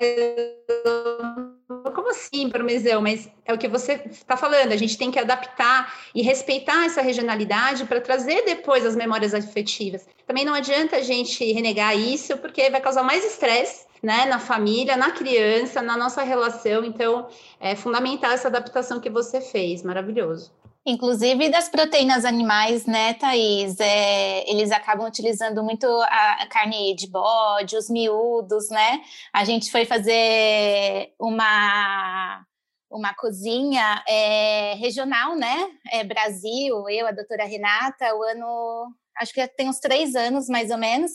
Como 2.07 2.11
assim 2.11 2.49
parmesão? 2.49 3.03
Mas 3.03 3.29
é 3.45 3.53
o 3.53 3.59
que 3.59 3.67
você 3.67 4.01
está 4.11 4.37
falando, 4.37 4.73
a 4.73 4.77
gente 4.77 4.97
tem 4.97 5.11
que 5.11 5.19
adaptar 5.19 5.93
e 6.15 6.23
respeitar 6.23 6.85
essa 6.85 7.03
regionalidade 7.03 7.85
para 7.85 8.01
trazer 8.01 8.45
depois 8.45 8.87
as 8.87 8.95
memórias 8.95 9.35
afetivas. 9.35 10.07
Também 10.27 10.45
não 10.45 10.55
adianta 10.55 10.97
a 10.97 11.03
gente 11.03 11.45
renegar 11.53 11.99
isso, 11.99 12.37
porque 12.39 12.71
vai 12.71 12.81
causar 12.81 13.03
mais 13.03 13.25
estresse 13.25 13.87
né, 14.03 14.27
na 14.27 14.39
família, 14.39 14.97
na 14.97 15.11
criança, 15.11 15.83
na 15.83 15.97
nossa 15.97 16.23
relação. 16.23 16.85
Então, 16.85 17.29
é 17.59 17.75
fundamental 17.75 18.31
essa 18.31 18.49
adaptação 18.49 19.01
que 19.01 19.11
você 19.11 19.41
fez, 19.41 19.83
maravilhoso. 19.83 20.53
Inclusive 20.87 21.49
das 21.49 21.69
proteínas 21.69 22.25
animais, 22.25 22.87
né, 22.87 23.15
Thaís? 23.15 23.81
É, 23.81 24.49
eles 24.49 24.71
acabam 24.71 25.05
utilizando 25.05 25.65
muito 25.65 25.85
a 25.87 26.47
carne 26.49 26.95
de 26.95 27.11
bode, 27.11 27.77
os 27.77 27.91
miúdos, 27.91 28.71
né? 28.71 29.03
A 29.33 29.45
gente 29.45 29.71
foi 29.71 29.85
fazer 29.85 31.13
uma 31.19 32.45
uma 32.89 33.13
cozinha 33.15 34.03
é, 34.07 34.75
regional, 34.75 35.35
né? 35.35 35.69
É, 35.91 36.05
Brasil, 36.05 36.89
eu, 36.89 37.07
a 37.09 37.11
doutora 37.11 37.45
Renata, 37.45 38.15
o 38.15 38.23
ano 38.23 38.87
acho 39.19 39.33
que 39.35 39.47
tem 39.49 39.69
uns 39.69 39.81
três 39.81 40.15
anos 40.15 40.49
mais 40.49 40.71
ou 40.71 40.79
menos. 40.79 41.11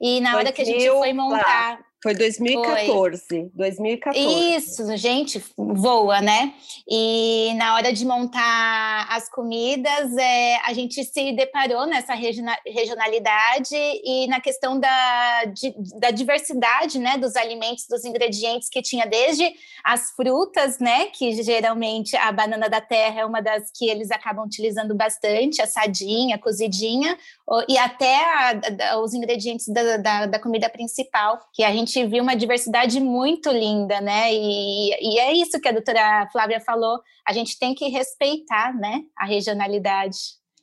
E 0.00 0.20
na 0.20 0.36
hora 0.36 0.52
que 0.52 0.62
a 0.62 0.64
gente 0.64 0.88
foi 0.88 1.12
montar. 1.12 1.80
Foi 2.02 2.14
2014. 2.14 3.24
Foi. 3.26 3.50
2014. 3.54 4.54
Isso, 4.54 4.96
gente, 4.96 5.42
voa, 5.56 6.20
né? 6.20 6.52
E 6.88 7.54
na 7.54 7.74
hora 7.74 7.92
de 7.92 8.04
montar 8.04 9.06
as 9.10 9.28
comidas, 9.30 10.14
é, 10.16 10.56
a 10.64 10.72
gente 10.74 11.02
se 11.04 11.32
deparou 11.32 11.86
nessa 11.86 12.14
regionalidade 12.14 13.74
e 13.74 14.26
na 14.28 14.40
questão 14.40 14.78
da, 14.78 15.44
de, 15.46 15.74
da 15.98 16.10
diversidade, 16.10 16.98
né, 16.98 17.16
dos 17.16 17.34
alimentos, 17.34 17.86
dos 17.88 18.04
ingredientes 18.04 18.68
que 18.68 18.82
tinha 18.82 19.06
desde 19.06 19.50
as 19.82 20.10
frutas, 20.10 20.78
né, 20.78 21.06
que 21.06 21.42
geralmente 21.42 22.14
a 22.16 22.30
banana 22.30 22.68
da 22.68 22.80
terra 22.80 23.20
é 23.20 23.24
uma 23.24 23.40
das 23.40 23.70
que 23.74 23.88
eles 23.88 24.10
acabam 24.10 24.44
utilizando 24.44 24.94
bastante, 24.94 25.62
assadinha, 25.62 26.38
cozidinha, 26.38 27.16
e 27.68 27.78
até 27.78 28.16
a, 28.16 28.60
a, 28.92 29.00
os 29.00 29.14
ingredientes 29.14 29.66
da, 29.68 29.96
da, 29.96 30.26
da 30.26 30.38
comida 30.38 30.68
principal, 30.68 31.40
que 31.52 31.64
a 31.64 31.72
gente 31.72 31.85
gente 31.86 32.06
viu 32.06 32.22
uma 32.22 32.34
diversidade 32.34 33.00
muito 33.00 33.50
linda, 33.50 34.00
né? 34.00 34.34
E, 34.34 34.90
e 35.00 35.18
é 35.18 35.32
isso 35.32 35.60
que 35.60 35.68
a 35.68 35.72
doutora 35.72 36.28
Flávia 36.32 36.60
falou, 36.60 37.00
a 37.26 37.32
gente 37.32 37.58
tem 37.58 37.74
que 37.74 37.88
respeitar, 37.88 38.74
né, 38.74 39.02
a 39.16 39.24
regionalidade. 39.24 40.18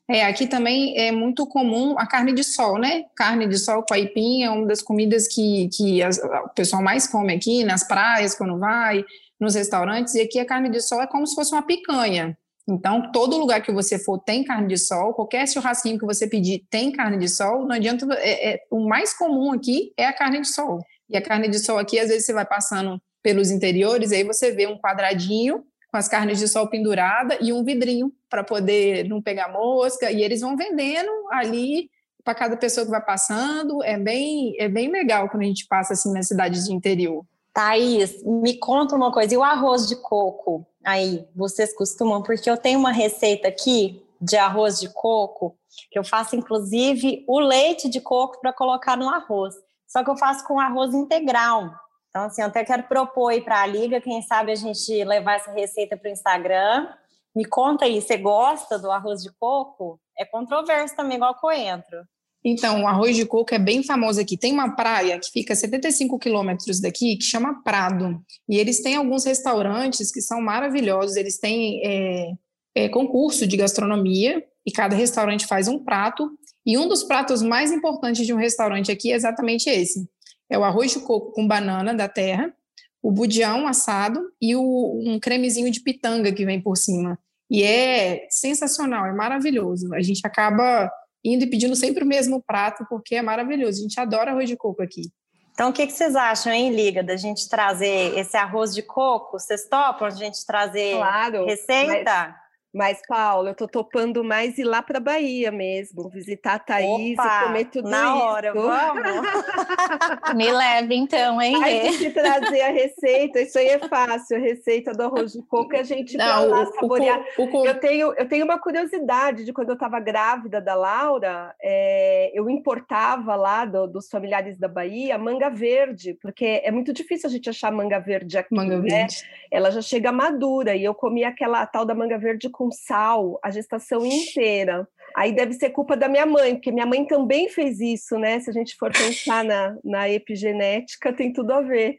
É, 0.09 0.25
aqui 0.25 0.45
também 0.45 0.97
é 0.99 1.13
muito 1.13 1.47
comum 1.47 1.95
a 1.97 2.05
carne 2.05 2.33
de 2.33 2.43
sol, 2.43 2.77
né? 2.77 3.05
Carne 3.15 3.47
de 3.47 3.57
sol 3.57 3.83
com 3.87 3.93
aipim 3.93 4.43
é 4.43 4.49
uma 4.49 4.67
das 4.67 4.81
comidas 4.81 5.29
que, 5.29 5.69
que 5.69 6.03
as, 6.03 6.17
o 6.17 6.49
pessoal 6.53 6.83
mais 6.83 7.07
come 7.07 7.33
aqui, 7.33 7.63
nas 7.63 7.87
praias, 7.87 8.35
quando 8.35 8.59
vai, 8.59 9.03
nos 9.39 9.55
restaurantes, 9.55 10.13
e 10.15 10.21
aqui 10.21 10.39
a 10.39 10.45
carne 10.45 10.69
de 10.69 10.81
sol 10.81 11.01
é 11.01 11.07
como 11.07 11.25
se 11.25 11.33
fosse 11.33 11.53
uma 11.53 11.61
picanha. 11.61 12.37
Então, 12.67 13.11
todo 13.11 13.37
lugar 13.37 13.61
que 13.61 13.71
você 13.71 13.97
for 13.97 14.17
tem 14.19 14.43
carne 14.43 14.67
de 14.67 14.77
sol, 14.77 15.13
qualquer 15.13 15.47
churrasquinho 15.47 15.99
que 15.99 16.05
você 16.05 16.27
pedir 16.27 16.65
tem 16.69 16.91
carne 16.91 17.17
de 17.17 17.29
sol, 17.29 17.65
não 17.65 17.75
adianta, 17.75 18.05
é, 18.15 18.53
é, 18.53 18.59
o 18.69 18.87
mais 18.87 19.13
comum 19.13 19.51
aqui 19.53 19.93
é 19.97 20.05
a 20.05 20.13
carne 20.13 20.41
de 20.41 20.47
sol. 20.47 20.79
E 21.13 21.17
a 21.17 21.21
carne 21.21 21.47
de 21.47 21.59
sol 21.59 21.77
aqui, 21.77 21.99
às 21.99 22.09
vezes 22.09 22.25
você 22.25 22.33
vai 22.33 22.45
passando 22.45 22.99
pelos 23.21 23.51
interiores, 23.51 24.11
aí 24.11 24.23
você 24.23 24.51
vê 24.51 24.65
um 24.65 24.79
quadradinho 24.79 25.63
com 25.91 25.97
as 25.97 26.07
carnes 26.07 26.39
de 26.39 26.47
sol 26.47 26.67
pendurada 26.67 27.37
e 27.39 27.53
um 27.53 27.63
vidrinho 27.63 28.11
para 28.27 28.43
poder 28.43 29.07
não 29.07 29.21
pegar 29.21 29.53
mosca. 29.53 30.11
E 30.11 30.23
eles 30.23 30.41
vão 30.41 30.57
vendendo 30.57 31.11
ali 31.31 31.87
para 32.23 32.33
cada 32.33 32.57
pessoa 32.57 32.83
que 32.83 32.89
vai 32.89 33.05
passando. 33.05 33.83
É 33.83 33.95
bem, 33.95 34.55
é 34.59 34.67
bem 34.67 34.89
legal 34.89 35.29
quando 35.29 35.43
a 35.43 35.45
gente 35.45 35.67
passa 35.67 35.93
assim 35.93 36.11
nas 36.11 36.27
cidades 36.27 36.65
de 36.65 36.73
interior. 36.73 37.23
Thaís, 37.53 38.23
me 38.23 38.57
conta 38.57 38.95
uma 38.95 39.11
coisa, 39.11 39.35
e 39.35 39.37
o 39.37 39.43
arroz 39.43 39.87
de 39.87 39.95
coco 39.97 40.65
aí, 40.83 41.23
vocês 41.35 41.75
costumam? 41.75 42.23
Porque 42.23 42.49
eu 42.49 42.57
tenho 42.57 42.79
uma 42.79 42.91
receita 42.91 43.47
aqui 43.47 44.01
de 44.19 44.35
arroz 44.35 44.79
de 44.79 44.89
coco, 44.89 45.55
que 45.91 45.99
eu 45.99 46.03
faço 46.03 46.35
inclusive 46.35 47.23
o 47.27 47.39
leite 47.39 47.87
de 47.87 48.01
coco 48.01 48.41
para 48.41 48.51
colocar 48.51 48.97
no 48.97 49.07
arroz. 49.07 49.53
Só 49.93 50.03
que 50.03 50.09
eu 50.09 50.17
faço 50.17 50.43
com 50.47 50.59
arroz 50.59 50.91
integral. 50.95 51.71
Então, 52.09 52.23
assim, 52.23 52.41
eu 52.41 52.47
até 52.47 52.65
quero 52.65 52.83
propor 52.83 53.29
aí 53.29 53.41
para 53.41 53.61
a 53.61 53.67
Liga, 53.67 54.01
quem 54.01 54.23
sabe 54.23 54.51
a 54.51 54.55
gente 54.55 54.91
levar 55.03 55.35
essa 55.35 55.51
receita 55.51 55.95
para 55.95 56.09
o 56.09 56.11
Instagram. 56.11 56.87
Me 57.35 57.45
conta 57.45 57.85
aí, 57.85 58.01
você 58.01 58.17
gosta 58.17 58.79
do 58.79 58.89
arroz 58.89 59.21
de 59.21 59.31
coco? 59.39 59.99
É 60.17 60.25
controverso 60.25 60.95
também, 60.95 61.17
igual 61.17 61.35
coentro. 61.35 62.03
Então, 62.43 62.81
o 62.81 62.87
arroz 62.87 63.15
de 63.15 63.25
coco 63.25 63.53
é 63.53 63.59
bem 63.59 63.83
famoso 63.83 64.19
aqui. 64.19 64.35
Tem 64.35 64.51
uma 64.51 64.75
praia 64.75 65.19
que 65.19 65.29
fica 65.31 65.53
a 65.53 65.55
75 65.55 66.17
quilômetros 66.17 66.81
daqui, 66.81 67.15
que 67.15 67.23
chama 67.23 67.61
Prado. 67.63 68.19
E 68.49 68.57
eles 68.57 68.81
têm 68.81 68.95
alguns 68.95 69.25
restaurantes 69.25 70.11
que 70.11 70.21
são 70.21 70.41
maravilhosos. 70.41 71.15
Eles 71.15 71.37
têm 71.39 71.81
é, 71.85 72.33
é, 72.75 72.89
concurso 72.89 73.45
de 73.45 73.57
gastronomia 73.57 74.43
e 74.65 74.71
cada 74.71 74.95
restaurante 74.95 75.45
faz 75.45 75.67
um 75.67 75.83
prato 75.83 76.29
e 76.65 76.77
um 76.77 76.87
dos 76.87 77.03
pratos 77.03 77.41
mais 77.41 77.71
importantes 77.71 78.25
de 78.25 78.33
um 78.33 78.37
restaurante 78.37 78.91
aqui 78.91 79.11
é 79.11 79.15
exatamente 79.15 79.69
esse: 79.69 80.07
é 80.49 80.57
o 80.57 80.63
arroz 80.63 80.91
de 80.91 80.99
coco 80.99 81.31
com 81.31 81.47
banana 81.47 81.93
da 81.93 82.07
terra, 82.07 82.53
o 83.01 83.11
budião 83.11 83.67
assado 83.67 84.21
e 84.41 84.55
o, 84.55 85.01
um 85.05 85.19
cremezinho 85.19 85.69
de 85.69 85.81
pitanga 85.81 86.31
que 86.31 86.45
vem 86.45 86.61
por 86.61 86.77
cima. 86.77 87.19
E 87.49 87.61
é 87.63 88.25
sensacional, 88.29 89.05
é 89.05 89.13
maravilhoso. 89.13 89.93
A 89.93 90.01
gente 90.01 90.21
acaba 90.25 90.89
indo 91.23 91.43
e 91.43 91.49
pedindo 91.49 91.75
sempre 91.75 92.03
o 92.03 92.07
mesmo 92.07 92.41
prato 92.41 92.85
porque 92.89 93.15
é 93.15 93.21
maravilhoso. 93.21 93.79
A 93.79 93.81
gente 93.83 93.99
adora 93.99 94.31
arroz 94.31 94.49
de 94.49 94.55
coco 94.55 94.81
aqui. 94.81 95.03
Então, 95.51 95.69
o 95.69 95.73
que, 95.73 95.85
que 95.85 95.93
vocês 95.93 96.15
acham, 96.15 96.51
hein, 96.51 96.73
Liga, 96.73 97.03
da 97.03 97.15
gente 97.15 97.47
trazer 97.47 98.17
esse 98.17 98.35
arroz 98.35 98.73
de 98.73 98.81
coco? 98.81 99.37
Vocês 99.37 99.67
topam 99.69 100.07
a 100.07 100.09
gente 100.09 100.43
trazer 100.47 100.95
claro, 100.95 101.45
receita? 101.45 102.03
Mas 102.05 102.42
mas, 102.73 102.99
Paulo, 103.07 103.49
eu 103.49 103.53
tô 103.53 103.67
topando 103.67 104.23
mais 104.23 104.57
ir 104.57 104.63
lá 104.63 104.81
para 104.81 104.99
Bahia 104.99 105.51
mesmo, 105.51 106.09
visitar 106.09 106.55
a 106.55 106.59
Thaís 106.59 107.19
Opa, 107.19 107.41
e 107.41 107.45
comer 107.45 107.65
tudo 107.65 107.87
na 107.87 108.03
isso. 108.03 108.17
hora, 108.17 108.53
vamos? 108.53 109.03
Me 110.35 110.51
leve 110.51 110.95
então, 110.95 111.39
hein? 111.39 111.63
Aí 111.63 111.95
te 111.95 112.09
trazer 112.09 112.61
a 112.61 112.71
receita, 112.71 113.41
isso 113.41 113.59
aí 113.59 113.67
é 113.67 113.79
fácil, 113.87 114.37
a 114.37 114.39
receita 114.39 114.91
do 114.91 115.03
arroz 115.03 115.33
de 115.33 115.43
coco, 115.43 115.75
a 115.77 115.83
gente 115.83 116.17
Não, 116.17 116.49
lá 116.49 116.63
o, 116.63 116.73
saborear. 116.73 117.23
O, 117.37 117.43
o, 117.43 117.65
eu, 117.67 117.79
tenho, 117.79 118.11
eu 118.13 118.27
tenho 118.27 118.43
uma 118.43 118.57
curiosidade 118.57 119.45
de 119.45 119.53
quando 119.53 119.69
eu 119.69 119.75
estava 119.75 119.99
grávida 119.99 120.59
da 120.59 120.73
Laura, 120.73 121.53
é, 121.61 122.31
eu 122.33 122.49
importava 122.49 123.35
lá 123.35 123.65
do, 123.65 123.85
dos 123.85 124.09
familiares 124.09 124.57
da 124.57 124.67
Bahia 124.67 125.15
manga 125.19 125.47
verde, 125.47 126.17
porque 126.19 126.59
é 126.63 126.71
muito 126.71 126.91
difícil 126.91 127.29
a 127.29 127.31
gente 127.31 127.47
achar 127.47 127.71
manga 127.71 127.99
verde 127.99 128.35
aqui, 128.35 128.55
manga 128.55 128.79
né? 128.79 128.89
Verde. 128.89 129.23
Ela 129.51 129.69
já 129.69 129.81
chega 129.81 130.11
madura, 130.11 130.75
e 130.75 130.83
eu 130.83 130.95
comia 130.95 131.27
aquela 131.27 131.63
tal 131.67 131.85
da 131.85 131.93
manga 131.93 132.17
verde 132.17 132.49
com 132.49 132.62
com 132.63 132.71
sal 132.71 133.37
a 133.43 133.51
gestação 133.51 134.05
inteira. 134.05 134.87
Aí 135.15 135.33
deve 135.33 135.53
ser 135.53 135.71
culpa 135.71 135.97
da 135.97 136.07
minha 136.07 136.25
mãe, 136.25 136.55
porque 136.55 136.71
minha 136.71 136.85
mãe 136.85 137.05
também 137.05 137.49
fez 137.49 137.79
isso, 137.81 138.17
né? 138.17 138.39
Se 138.39 138.49
a 138.49 138.53
gente 138.53 138.75
for 138.77 138.91
pensar 138.91 139.43
na, 139.43 139.77
na 139.83 140.09
epigenética, 140.09 141.11
tem 141.11 141.33
tudo 141.33 141.51
a 141.51 141.61
ver. 141.61 141.97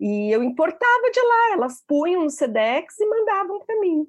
E 0.00 0.32
eu 0.32 0.42
importava 0.42 1.10
de 1.12 1.20
lá, 1.20 1.54
elas 1.54 1.82
punham 1.86 2.24
no 2.24 2.30
Sedex 2.30 2.98
e 2.98 3.06
mandavam 3.06 3.60
para 3.64 3.78
mim. 3.80 4.06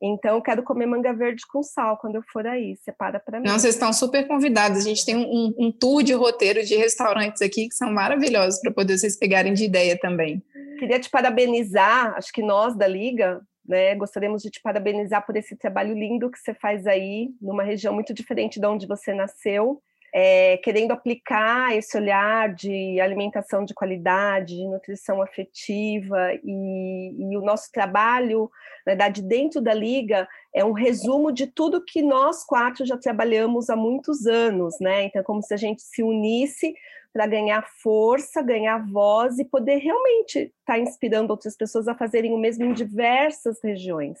Então, 0.00 0.36
eu 0.36 0.42
quero 0.42 0.62
comer 0.62 0.86
manga 0.86 1.12
verde 1.12 1.42
com 1.50 1.60
sal 1.60 1.96
quando 1.96 2.16
eu 2.16 2.22
for 2.32 2.46
aí. 2.46 2.76
Separa 2.84 3.18
para 3.18 3.40
mim. 3.40 3.48
Não, 3.48 3.58
vocês 3.58 3.74
estão 3.74 3.92
super 3.92 4.28
convidados. 4.28 4.78
A 4.78 4.82
gente 4.82 5.04
tem 5.04 5.16
um, 5.16 5.54
um, 5.58 5.72
tour 5.72 6.04
de 6.04 6.12
roteiro 6.12 6.64
de 6.64 6.76
restaurantes 6.76 7.42
aqui 7.42 7.68
que 7.68 7.74
são 7.74 7.92
maravilhosos 7.92 8.60
para 8.60 8.70
poder 8.70 8.96
vocês 8.96 9.16
pegarem 9.16 9.54
de 9.54 9.64
ideia 9.64 9.98
também. 9.98 10.40
Queria 10.78 11.00
te 11.00 11.10
parabenizar, 11.10 12.14
acho 12.16 12.32
que 12.32 12.42
nós 12.42 12.76
da 12.76 12.86
Liga, 12.86 13.40
né? 13.68 13.94
Gostaríamos 13.94 14.42
de 14.42 14.50
te 14.50 14.60
parabenizar 14.62 15.24
por 15.26 15.36
esse 15.36 15.54
trabalho 15.56 15.94
lindo 15.94 16.30
que 16.30 16.38
você 16.38 16.54
faz 16.54 16.86
aí, 16.86 17.28
numa 17.40 17.62
região 17.62 17.92
muito 17.94 18.14
diferente 18.14 18.58
de 18.58 18.66
onde 18.66 18.86
você 18.86 19.12
nasceu, 19.12 19.82
é, 20.14 20.56
querendo 20.58 20.92
aplicar 20.92 21.76
esse 21.76 21.96
olhar 21.96 22.54
de 22.54 23.00
alimentação 23.00 23.64
de 23.64 23.74
qualidade, 23.74 24.56
de 24.56 24.66
nutrição 24.66 25.20
afetiva, 25.20 26.32
e, 26.44 27.14
e 27.18 27.36
o 27.36 27.42
nosso 27.42 27.70
trabalho, 27.72 28.50
na 28.86 28.92
verdade, 28.92 29.22
dentro 29.22 29.60
da 29.60 29.74
Liga, 29.74 30.26
é 30.54 30.64
um 30.64 30.72
resumo 30.72 31.30
de 31.30 31.46
tudo 31.46 31.84
que 31.84 32.02
nós 32.02 32.44
quatro 32.44 32.86
já 32.86 32.96
trabalhamos 32.96 33.68
há 33.68 33.76
muitos 33.76 34.26
anos, 34.26 34.76
né? 34.80 35.04
Então, 35.04 35.20
é 35.20 35.24
como 35.24 35.42
se 35.42 35.52
a 35.52 35.58
gente 35.58 35.82
se 35.82 36.02
unisse 36.02 36.74
para 37.12 37.26
ganhar 37.26 37.66
força, 37.82 38.42
ganhar 38.42 38.78
voz 38.90 39.38
e 39.38 39.44
poder 39.44 39.76
realmente 39.76 40.38
estar 40.38 40.74
tá 40.74 40.78
inspirando 40.78 41.30
outras 41.30 41.56
pessoas 41.56 41.88
a 41.88 41.94
fazerem 41.94 42.32
o 42.32 42.38
mesmo 42.38 42.64
em 42.64 42.72
diversas 42.72 43.58
regiões. 43.62 44.18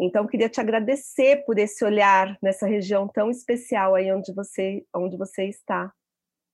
Então, 0.00 0.26
queria 0.26 0.48
te 0.48 0.60
agradecer 0.60 1.44
por 1.44 1.58
esse 1.58 1.84
olhar 1.84 2.36
nessa 2.42 2.66
região 2.66 3.08
tão 3.08 3.30
especial 3.30 3.94
aí 3.94 4.12
onde 4.12 4.32
você, 4.34 4.84
onde 4.94 5.16
você 5.16 5.44
está. 5.44 5.92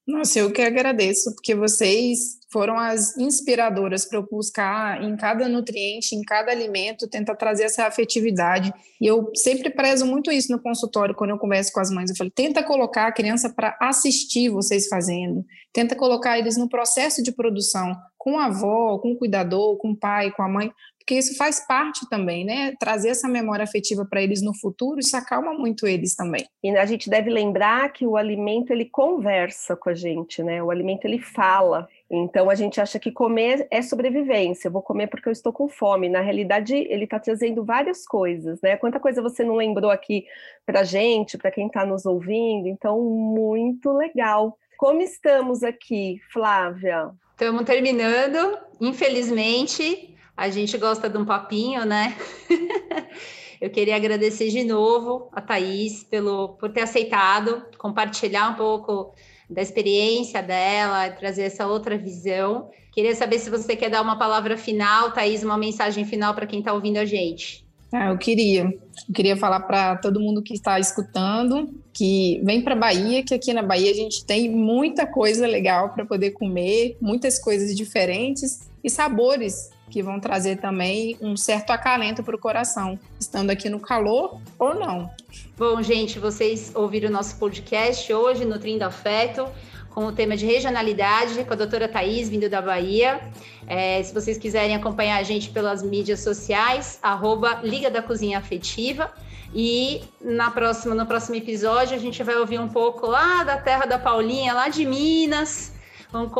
Nossa, 0.08 0.38
eu 0.38 0.50
que 0.50 0.62
agradeço, 0.62 1.34
porque 1.34 1.54
vocês 1.54 2.38
foram 2.50 2.78
as 2.78 3.14
inspiradoras 3.18 4.06
para 4.06 4.18
eu 4.18 4.26
buscar 4.26 5.04
em 5.04 5.14
cada 5.18 5.46
nutriente, 5.46 6.14
em 6.14 6.22
cada 6.22 6.50
alimento, 6.50 7.06
tentar 7.06 7.36
trazer 7.36 7.64
essa 7.64 7.84
afetividade. 7.84 8.72
E 8.98 9.06
eu 9.06 9.30
sempre 9.34 9.68
prezo 9.68 10.06
muito 10.06 10.32
isso 10.32 10.50
no 10.50 10.62
consultório, 10.62 11.14
quando 11.14 11.30
eu 11.32 11.38
converso 11.38 11.70
com 11.74 11.80
as 11.80 11.90
mães. 11.90 12.08
Eu 12.08 12.16
falo, 12.16 12.30
tenta 12.30 12.62
colocar 12.62 13.06
a 13.06 13.12
criança 13.12 13.50
para 13.50 13.76
assistir 13.78 14.48
vocês 14.48 14.88
fazendo, 14.88 15.44
tenta 15.74 15.94
colocar 15.94 16.38
eles 16.38 16.56
no 16.56 16.70
processo 16.70 17.22
de 17.22 17.30
produção, 17.30 17.94
com 18.16 18.38
a 18.38 18.46
avó, 18.46 18.98
com 18.98 19.12
o 19.12 19.18
cuidador, 19.18 19.76
com 19.76 19.90
o 19.90 19.96
pai, 19.96 20.30
com 20.30 20.42
a 20.42 20.48
mãe, 20.48 20.72
porque 21.08 21.20
isso 21.20 21.34
faz 21.38 21.66
parte 21.66 22.06
também, 22.10 22.44
né? 22.44 22.74
Trazer 22.78 23.08
essa 23.08 23.26
memória 23.26 23.64
afetiva 23.64 24.04
para 24.04 24.20
eles 24.20 24.42
no 24.42 24.54
futuro, 24.54 25.00
isso 25.00 25.16
acalma 25.16 25.54
muito 25.54 25.86
eles 25.86 26.14
também. 26.14 26.46
E 26.62 26.68
a 26.76 26.84
gente 26.84 27.08
deve 27.08 27.30
lembrar 27.30 27.90
que 27.94 28.06
o 28.06 28.14
alimento 28.14 28.74
ele 28.74 28.84
conversa 28.84 29.74
com 29.74 29.88
a 29.88 29.94
gente, 29.94 30.42
né? 30.42 30.62
O 30.62 30.70
alimento 30.70 31.06
ele 31.06 31.18
fala. 31.18 31.88
Então 32.10 32.50
a 32.50 32.54
gente 32.54 32.78
acha 32.78 32.98
que 32.98 33.10
comer 33.10 33.66
é 33.70 33.80
sobrevivência. 33.80 34.68
Eu 34.68 34.72
vou 34.72 34.82
comer 34.82 35.06
porque 35.06 35.30
eu 35.30 35.32
estou 35.32 35.50
com 35.50 35.66
fome. 35.66 36.10
Na 36.10 36.20
realidade, 36.20 36.74
ele 36.74 37.04
está 37.04 37.18
trazendo 37.18 37.64
várias 37.64 38.04
coisas, 38.04 38.60
né? 38.60 38.76
Quanta 38.76 39.00
coisa 39.00 39.22
você 39.22 39.42
não 39.42 39.56
lembrou 39.56 39.90
aqui 39.90 40.26
para 40.66 40.84
gente, 40.84 41.38
para 41.38 41.50
quem 41.50 41.68
está 41.68 41.86
nos 41.86 42.04
ouvindo. 42.04 42.68
Então, 42.68 43.00
muito 43.00 43.90
legal. 43.92 44.58
Como 44.76 45.00
estamos 45.00 45.62
aqui, 45.62 46.20
Flávia? 46.30 47.12
Estamos 47.30 47.64
terminando. 47.64 48.58
Infelizmente, 48.78 50.17
a 50.38 50.48
gente 50.50 50.78
gosta 50.78 51.10
de 51.10 51.18
um 51.18 51.24
papinho, 51.24 51.84
né? 51.84 52.16
Eu 53.60 53.68
queria 53.70 53.96
agradecer 53.96 54.50
de 54.50 54.62
novo 54.62 55.28
a 55.32 55.40
Thaís 55.40 56.04
pelo, 56.04 56.50
por 56.50 56.70
ter 56.70 56.82
aceitado 56.82 57.64
compartilhar 57.76 58.50
um 58.50 58.54
pouco 58.54 59.12
da 59.50 59.60
experiência 59.60 60.40
dela, 60.40 61.10
trazer 61.10 61.42
essa 61.42 61.66
outra 61.66 61.98
visão. 61.98 62.70
Queria 62.92 63.16
saber 63.16 63.40
se 63.40 63.50
você 63.50 63.74
quer 63.74 63.90
dar 63.90 64.00
uma 64.00 64.16
palavra 64.16 64.56
final, 64.56 65.10
Thaís, 65.10 65.42
uma 65.42 65.58
mensagem 65.58 66.04
final 66.04 66.32
para 66.34 66.46
quem 66.46 66.60
está 66.60 66.72
ouvindo 66.72 66.98
a 66.98 67.04
gente. 67.04 67.66
Ah, 67.92 68.10
eu 68.10 68.18
queria. 68.18 68.62
Eu 69.08 69.14
queria 69.14 69.36
falar 69.36 69.60
para 69.60 69.96
todo 69.96 70.20
mundo 70.20 70.40
que 70.40 70.54
está 70.54 70.78
escutando 70.78 71.68
que 71.92 72.40
vem 72.44 72.62
para 72.62 72.76
Bahia, 72.76 73.24
que 73.24 73.34
aqui 73.34 73.52
na 73.52 73.62
Bahia 73.62 73.90
a 73.90 73.94
gente 73.94 74.24
tem 74.24 74.48
muita 74.48 75.04
coisa 75.04 75.48
legal 75.48 75.88
para 75.94 76.06
poder 76.06 76.30
comer, 76.30 76.96
muitas 77.00 77.40
coisas 77.40 77.74
diferentes 77.74 78.68
e 78.84 78.88
sabores 78.88 79.76
que 79.88 80.02
vão 80.02 80.20
trazer 80.20 80.56
também 80.56 81.16
um 81.20 81.36
certo 81.36 81.70
acalento 81.70 82.22
para 82.22 82.36
o 82.36 82.38
coração, 82.38 82.98
estando 83.18 83.50
aqui 83.50 83.68
no 83.68 83.80
calor 83.80 84.40
ou 84.58 84.74
não. 84.74 85.10
Bom, 85.56 85.82
gente, 85.82 86.18
vocês 86.18 86.72
ouviram 86.74 87.08
o 87.08 87.12
nosso 87.12 87.36
podcast 87.36 88.12
hoje, 88.12 88.44
Nutrindo 88.44 88.84
Afeto, 88.84 89.48
com 89.90 90.06
o 90.06 90.12
tema 90.12 90.36
de 90.36 90.46
regionalidade, 90.46 91.42
com 91.44 91.52
a 91.52 91.56
doutora 91.56 91.88
Thais, 91.88 92.28
vindo 92.28 92.48
da 92.48 92.62
Bahia. 92.62 93.20
É, 93.66 94.02
se 94.02 94.14
vocês 94.14 94.38
quiserem 94.38 94.76
acompanhar 94.76 95.18
a 95.18 95.22
gente 95.22 95.50
pelas 95.50 95.82
mídias 95.82 96.20
sociais, 96.20 96.98
arroba 97.02 97.60
Liga 97.64 97.90
da 97.90 98.00
Cozinha 98.00 98.38
Afetiva. 98.38 99.12
E 99.54 100.02
na 100.20 100.50
próxima, 100.50 100.94
no 100.94 101.06
próximo 101.06 101.36
episódio 101.36 101.96
a 101.96 101.98
gente 101.98 102.22
vai 102.22 102.36
ouvir 102.36 102.60
um 102.60 102.68
pouco 102.68 103.06
lá 103.06 103.42
da 103.44 103.56
terra 103.56 103.86
da 103.86 103.98
Paulinha, 103.98 104.52
lá 104.52 104.68
de 104.68 104.84
Minas, 104.84 105.72
Vamos 106.10 106.32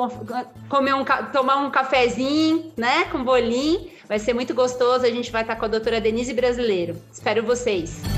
comer 0.69 0.95
um, 0.95 1.05
tomar 1.33 1.57
um 1.57 1.71
cafezinho, 1.71 2.73
né? 2.77 3.05
Com 3.05 3.23
bolinho. 3.23 3.91
Vai 4.09 4.19
ser 4.19 4.33
muito 4.33 4.55
gostoso. 4.55 5.05
A 5.05 5.11
gente 5.11 5.31
vai 5.31 5.43
estar 5.43 5.57
com 5.57 5.67
a 5.67 5.69
doutora 5.69 6.01
Denise 6.01 6.33
Brasileiro. 6.33 6.97
Espero 7.13 7.43
vocês. 7.43 8.18